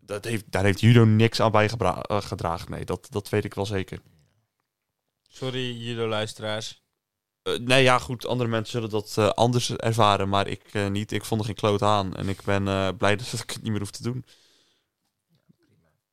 dat 0.00 0.24
heeft, 0.24 0.44
daar 0.52 0.64
heeft 0.64 0.80
judo 0.80 1.04
niks 1.04 1.40
aan 1.40 1.50
bijgedragen. 1.50 2.70
Nee, 2.70 2.84
dat, 2.84 3.06
dat 3.10 3.28
weet 3.28 3.44
ik 3.44 3.54
wel 3.54 3.66
zeker. 3.66 3.98
Sorry, 5.28 5.76
judo-luisteraars. 5.76 6.82
Eh, 7.44 7.58
nee, 7.58 7.82
ja, 7.82 7.98
goed. 7.98 8.26
Andere 8.26 8.50
mensen 8.50 8.72
zullen 8.72 8.90
dat 8.90 9.14
eh, 9.18 9.28
anders 9.28 9.76
ervaren, 9.76 10.28
maar 10.28 10.46
ik 10.46 10.62
eh, 10.72 10.88
niet. 10.88 11.12
Ik 11.12 11.24
vond 11.24 11.40
er 11.40 11.46
geen 11.46 11.54
kloot 11.54 11.82
aan. 11.82 12.14
En 12.14 12.28
ik 12.28 12.42
ben 12.42 12.64
blij 12.96 13.16
dat 13.32 13.32
ik 13.32 13.50
het 13.50 13.62
niet 13.62 13.70
meer 13.70 13.80
hoef 13.80 13.90
te 13.90 14.02
doen. 14.02 14.24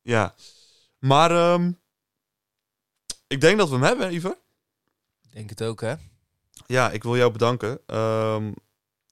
Ja. 0.02 0.34
Maar 0.98 1.30
ehm, 1.30 1.72
ik 3.26 3.40
denk 3.40 3.58
dat 3.58 3.68
we 3.68 3.74
hem 3.74 3.84
hebben, 3.84 4.14
Iver. 4.14 4.38
Ik 5.22 5.32
denk 5.32 5.50
het 5.50 5.62
ook, 5.62 5.80
hè? 5.80 5.94
Ja, 6.66 6.90
ik 6.90 7.02
wil 7.02 7.16
jou 7.16 7.32
bedanken. 7.32 7.80
Ehm, 7.86 8.52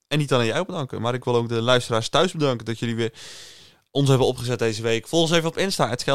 en 0.07 0.19
niet 0.19 0.33
alleen 0.33 0.47
jou 0.47 0.67
bedanken, 0.67 1.01
maar 1.01 1.15
ik 1.15 1.25
wil 1.25 1.37
ook 1.37 1.49
de 1.49 1.61
luisteraars 1.61 2.09
thuis 2.09 2.33
bedanken 2.33 2.67
dat 2.67 2.79
jullie 2.79 2.97
weer 2.97 3.13
ons 3.91 4.09
hebben 4.09 4.27
opgezet 4.27 4.59
deze 4.59 4.83
week. 4.83 5.09
Volg 5.09 5.23
ons 5.23 5.33
even 5.33 5.49
op 5.49 5.57
Insta, 5.57 5.89
het 5.89 6.07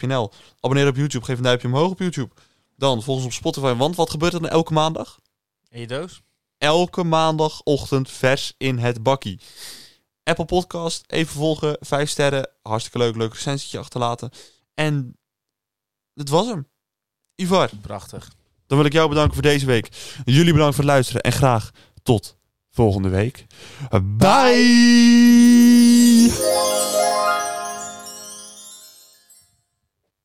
nl 0.00 0.32
Abonneer 0.60 0.88
op 0.88 0.96
YouTube, 0.96 1.24
geef 1.24 1.36
een 1.36 1.42
duimpje 1.42 1.68
omhoog 1.68 1.90
op 1.90 1.98
YouTube. 1.98 2.34
Dan 2.76 3.02
volg 3.02 3.16
ons 3.16 3.26
op 3.26 3.32
Spotify, 3.32 3.74
want 3.74 3.96
wat 3.96 4.10
gebeurt 4.10 4.34
er 4.34 4.40
dan 4.40 4.50
elke 4.50 4.72
maandag? 4.72 5.18
In 5.76 5.82
je 5.82 5.88
doos? 5.88 6.22
Elke 6.58 7.04
maandagochtend 7.04 8.10
vers 8.10 8.54
in 8.56 8.78
het 8.78 9.02
bakkie. 9.02 9.40
Apple 10.22 10.44
Podcast, 10.44 11.04
even 11.06 11.32
volgen, 11.34 11.76
vijf 11.80 12.10
sterren. 12.10 12.50
Hartstikke 12.62 12.98
leuk, 12.98 13.16
leuk 13.16 13.32
recensietje 13.32 13.78
achterlaten. 13.78 14.30
En 14.74 15.18
het 16.14 16.28
was 16.28 16.46
hem. 16.46 16.68
Ivar, 17.34 17.70
Prachtig. 17.80 18.32
dan 18.66 18.78
wil 18.78 18.86
ik 18.86 18.92
jou 18.92 19.08
bedanken 19.08 19.34
voor 19.34 19.42
deze 19.42 19.66
week. 19.66 19.88
Jullie 20.24 20.52
bedankt 20.52 20.74
voor 20.74 20.84
het 20.84 20.92
luisteren 20.92 21.22
en 21.22 21.32
graag 21.32 21.70
tot 22.02 22.36
volgende 22.70 23.08
week. 23.08 23.46
Bye. 24.02 25.06